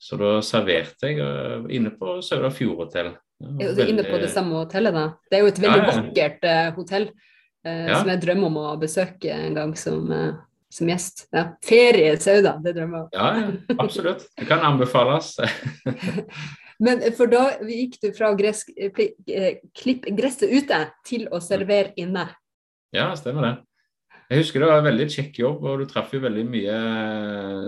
Så 0.00 0.16
da 0.16 0.38
serverte 0.44 1.10
jeg 1.10 1.20
eh, 1.20 1.66
inne 1.76 1.92
på 1.92 2.22
Sauda 2.24 2.48
fjordhotell. 2.54 3.12
Er 3.60 3.74
du 3.76 3.82
inne 3.84 4.04
på 4.04 4.20
det 4.20 4.30
samme 4.32 4.62
hotellet, 4.62 4.96
da? 4.96 5.10
Det 5.28 5.38
er 5.38 5.44
jo 5.44 5.50
et 5.52 5.60
veldig 5.60 5.80
ja, 5.80 5.84
ja. 5.84 5.96
vakkert 5.96 6.46
uh, 6.48 6.70
hotell 6.76 7.06
uh, 7.08 7.86
ja. 7.88 7.98
som 8.00 8.08
jeg 8.12 8.20
drømmer 8.24 8.50
om 8.50 8.58
å 8.60 8.70
besøke 8.80 9.32
en 9.32 9.56
gang 9.56 9.72
som 9.80 10.08
uh, 10.12 10.40
som 10.70 10.90
gjest. 10.90 11.26
Ja. 11.34 11.46
Ferie 11.66 12.14
i 12.14 12.20
Sauda, 12.22 12.54
det 12.62 12.74
drømmer 12.76 12.98
jeg 12.98 13.06
om. 13.06 13.14
Ja, 13.14 13.30
ja, 13.40 13.76
absolutt. 13.82 14.26
Det 14.38 14.46
kan 14.48 14.62
anbefales. 14.66 15.34
Men 16.84 17.02
for 17.16 17.28
da 17.28 17.42
gikk 17.68 17.98
du 18.00 18.12
fra 18.16 18.30
å 18.32 18.36
eh, 18.40 19.58
klippe 19.76 20.14
gresset 20.16 20.48
ute 20.48 20.78
til 21.06 21.26
å 21.28 21.42
servere 21.44 21.92
inne? 22.00 22.30
Ja, 22.96 23.10
stemmer 23.18 23.44
det. 23.44 23.56
Jeg 24.30 24.44
husker 24.44 24.62
det 24.62 24.68
var 24.70 24.78
en 24.78 24.86
veldig 24.86 25.06
kjekk 25.10 25.40
jobb, 25.42 25.64
og 25.66 25.80
du 25.82 25.88
traff 25.90 26.12
jo 26.14 26.22
veldig 26.22 26.44
mye 26.46 26.78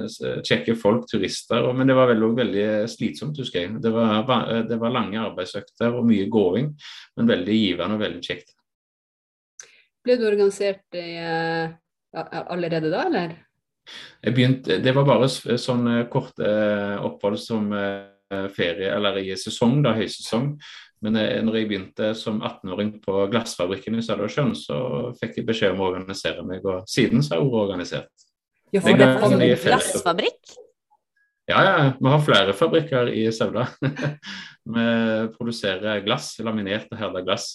eh, 0.06 0.40
kjekke 0.46 0.78
folk, 0.78 1.04
turister. 1.10 1.66
Men 1.74 1.90
det 1.90 1.98
var 1.98 2.08
veldig, 2.14 2.32
veldig 2.38 2.66
slitsomt, 2.88 3.42
husker 3.42 3.64
jeg. 3.66 3.76
Det 3.82 3.92
var, 3.92 4.46
det 4.70 4.78
var 4.80 4.94
lange 4.94 5.20
arbeidsøkter 5.26 5.98
og 5.98 6.06
mye 6.06 6.30
gåing, 6.32 6.70
men 7.18 7.34
veldig 7.34 7.58
givende 7.58 7.98
og 7.98 8.06
veldig 8.06 8.24
kjekt. 8.30 8.54
Ble 10.02 10.16
du 10.18 10.24
organisert 10.26 10.96
i, 10.98 11.10
allerede 12.12 12.92
da, 12.92 13.06
eller? 13.08 13.34
Jeg 14.22 14.36
begynte, 14.36 14.78
det 14.78 14.94
var 14.94 15.08
bare 15.08 15.28
sånn 15.28 15.88
korte 16.12 16.48
opphold 17.02 17.40
som 17.42 17.72
ferie, 18.54 18.92
eller 18.94 19.18
i 19.20 19.34
sesong, 19.36 19.80
da, 19.84 19.96
høysesong. 19.98 20.52
Men 21.02 21.18
når 21.18 21.56
jeg 21.58 21.68
begynte 21.72 22.12
som 22.14 22.38
18-åring 22.38 22.92
på 23.02 23.24
glassfabrikken 23.32 23.98
i 23.98 24.04
Sørlandsjøen, 24.06 24.52
så 24.54 24.76
fikk 25.18 25.40
jeg 25.40 25.48
beskjed 25.48 25.74
om 25.74 25.82
å 25.82 25.88
organisere 25.90 26.46
meg, 26.46 26.62
og 26.62 26.86
siden 26.90 27.24
så 27.26 27.34
har 27.34 27.42
jeg 27.42 27.50
vært 27.50 27.64
organisert. 27.66 28.28
Ja, 28.72 28.80
for 28.80 28.96
det 28.96 29.08
er 29.08 29.24
en 29.26 29.64
glassfabrikk? 29.66 30.54
Ja, 31.50 31.62
ja. 31.66 31.78
Vi 31.98 32.08
har 32.08 32.22
flere 32.24 32.54
fabrikker 32.56 33.10
i 33.12 33.26
Sauda. 33.34 33.66
vi 34.76 34.86
produserer 35.34 36.04
glass, 36.06 36.36
laminert 36.40 36.92
og 36.94 37.02
herda 37.02 37.24
glass. 37.26 37.48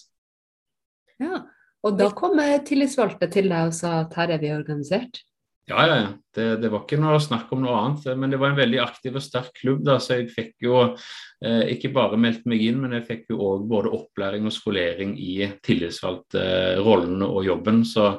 Ja, 1.23 1.41
og 1.87 1.97
da 1.99 2.11
kom 2.15 2.37
tillitsvalgte 2.67 3.29
til 3.31 3.49
deg 3.51 3.71
og 3.71 3.75
sa 3.75 4.01
at 4.03 4.15
her 4.19 4.35
er 4.35 4.43
vi 4.43 4.53
organisert? 4.55 5.23
Ja, 5.67 5.83
ja. 5.83 6.07
Det, 6.31 6.45
det, 6.61 6.69
var 6.71 6.85
ikke 6.85 6.99
noe 7.01 7.17
snakk 7.19 7.49
om 7.51 7.65
noe 7.65 7.75
annet. 7.75 8.05
Men 8.15 8.31
det 8.31 8.39
var 8.39 8.53
en 8.53 8.59
veldig 8.59 8.79
aktiv 8.79 9.17
og 9.19 9.23
sterk 9.23 9.51
klubb. 9.57 9.81
da, 9.83 9.97
Så 9.99 10.21
jeg 10.21 10.29
fikk 10.31 10.53
jo 10.63 10.77
eh, 10.85 11.63
ikke 11.73 11.91
bare 11.95 12.19
meldt 12.19 12.47
meg 12.47 12.63
inn, 12.63 12.79
men 12.79 12.95
jeg 12.95 13.07
fikk 13.09 13.33
jo 13.33 13.41
òg 13.49 13.65
både 13.67 13.91
opplæring 13.97 14.47
og 14.47 14.55
skolering 14.55 15.17
i 15.19 15.49
tillitsvalgtrollen 15.67 17.25
og 17.27 17.41
jobben. 17.49 17.83
Så 17.87 18.13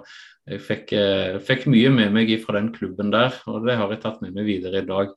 jeg 0.48 0.64
fikk, 0.64 0.92
eh, 0.98 1.40
fikk, 1.44 1.66
mye 1.72 1.94
med 1.94 2.12
meg 2.18 2.34
fra 2.44 2.58
den 2.58 2.68
klubben 2.74 3.12
der, 3.14 3.32
og 3.48 3.64
det 3.64 3.80
har 3.80 3.96
jeg 3.96 4.04
tatt 4.04 4.20
med 4.24 4.36
meg 4.36 4.48
videre 4.48 4.82
i 4.82 4.88
dag. 4.88 5.16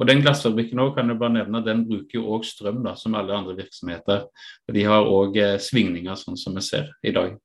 Og 0.00 0.08
Den 0.08 0.20
glassfabrikken 0.24 0.80
også, 0.80 0.96
kan 0.96 1.08
jeg 1.08 1.20
bare 1.20 1.38
nevne, 1.38 1.64
den 1.64 1.84
bruker 1.88 2.20
jo 2.20 2.28
òg 2.36 2.44
strøm, 2.48 2.84
da, 2.84 2.94
som 2.96 3.16
alle 3.16 3.36
andre 3.36 3.56
virksomheter. 3.56 4.28
Og 4.68 4.74
De 4.74 4.84
har 4.84 5.08
òg 5.08 5.36
eh, 5.36 5.58
svingninger, 5.60 6.16
sånn 6.16 6.36
som 6.40 6.56
vi 6.56 6.64
ser 6.64 6.92
i 7.04 7.12
dag. 7.12 7.40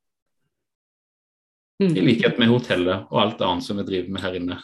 Mm. 1.84 1.98
I 1.98 2.02
likhet 2.02 2.38
med 2.40 2.54
hotellet 2.54 3.10
og 3.12 3.20
alt 3.20 3.42
annet 3.44 3.66
som 3.66 3.80
vi 3.82 3.84
driver 3.88 4.14
med 4.16 4.24
her 4.24 4.38
inne. 4.40 4.60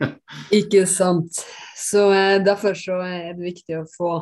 Ikke 0.60 0.86
sant. 0.88 1.42
Så 1.76 2.06
eh, 2.14 2.38
Derfor 2.44 2.78
så 2.78 3.02
er 3.04 3.34
det 3.36 3.50
viktig 3.50 3.76
å 3.82 3.88
få 3.90 4.14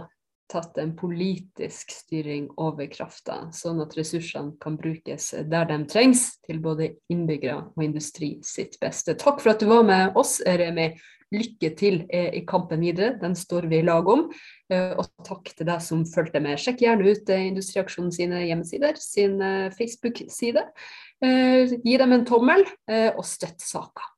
tatt 0.52 0.76
en 0.78 0.92
politisk 0.96 1.94
styring 1.94 2.50
over 2.60 2.88
krafta, 2.92 3.46
sånn 3.56 3.80
at 3.84 3.94
ressursene 3.96 4.58
kan 4.60 4.76
brukes 4.76 5.30
der 5.48 5.70
de 5.70 5.78
trengs, 5.88 6.26
til 6.44 6.60
både 6.60 6.90
innbyggere 7.12 7.70
og 7.72 7.84
industri 7.86 8.34
sitt 8.44 8.76
beste. 8.82 9.16
Takk 9.16 9.40
for 9.40 9.54
at 9.54 9.62
du 9.62 9.70
var 9.70 9.86
med 9.88 10.18
oss, 10.18 10.40
Remi. 10.44 10.90
Lykke 11.32 11.70
til 11.78 12.02
eh, 12.12 12.30
i 12.38 12.42
kampen 12.48 12.82
videre, 12.84 13.14
den 13.20 13.36
står 13.38 13.68
vi 13.70 13.80
i 13.80 13.86
lag 13.86 14.08
om. 14.08 14.26
Eh, 14.72 14.92
og 14.98 15.08
takk 15.26 15.52
til 15.56 15.68
deg 15.68 15.84
som 15.84 16.04
fulgte 16.08 16.42
med. 16.44 16.60
Sjekk 16.60 16.84
gjerne 16.84 17.08
ut 17.08 17.32
eh, 17.32 17.46
Industriaksjonen 17.48 18.12
sine 18.14 18.44
hjemmesider, 18.46 19.00
sin 19.00 19.38
Facebook-side. 19.78 20.66
Gi 21.22 21.96
dem 22.02 22.16
en 22.16 22.26
tommel, 22.26 22.66
og 22.90 23.22
støtt 23.28 23.62
saka. 23.62 24.10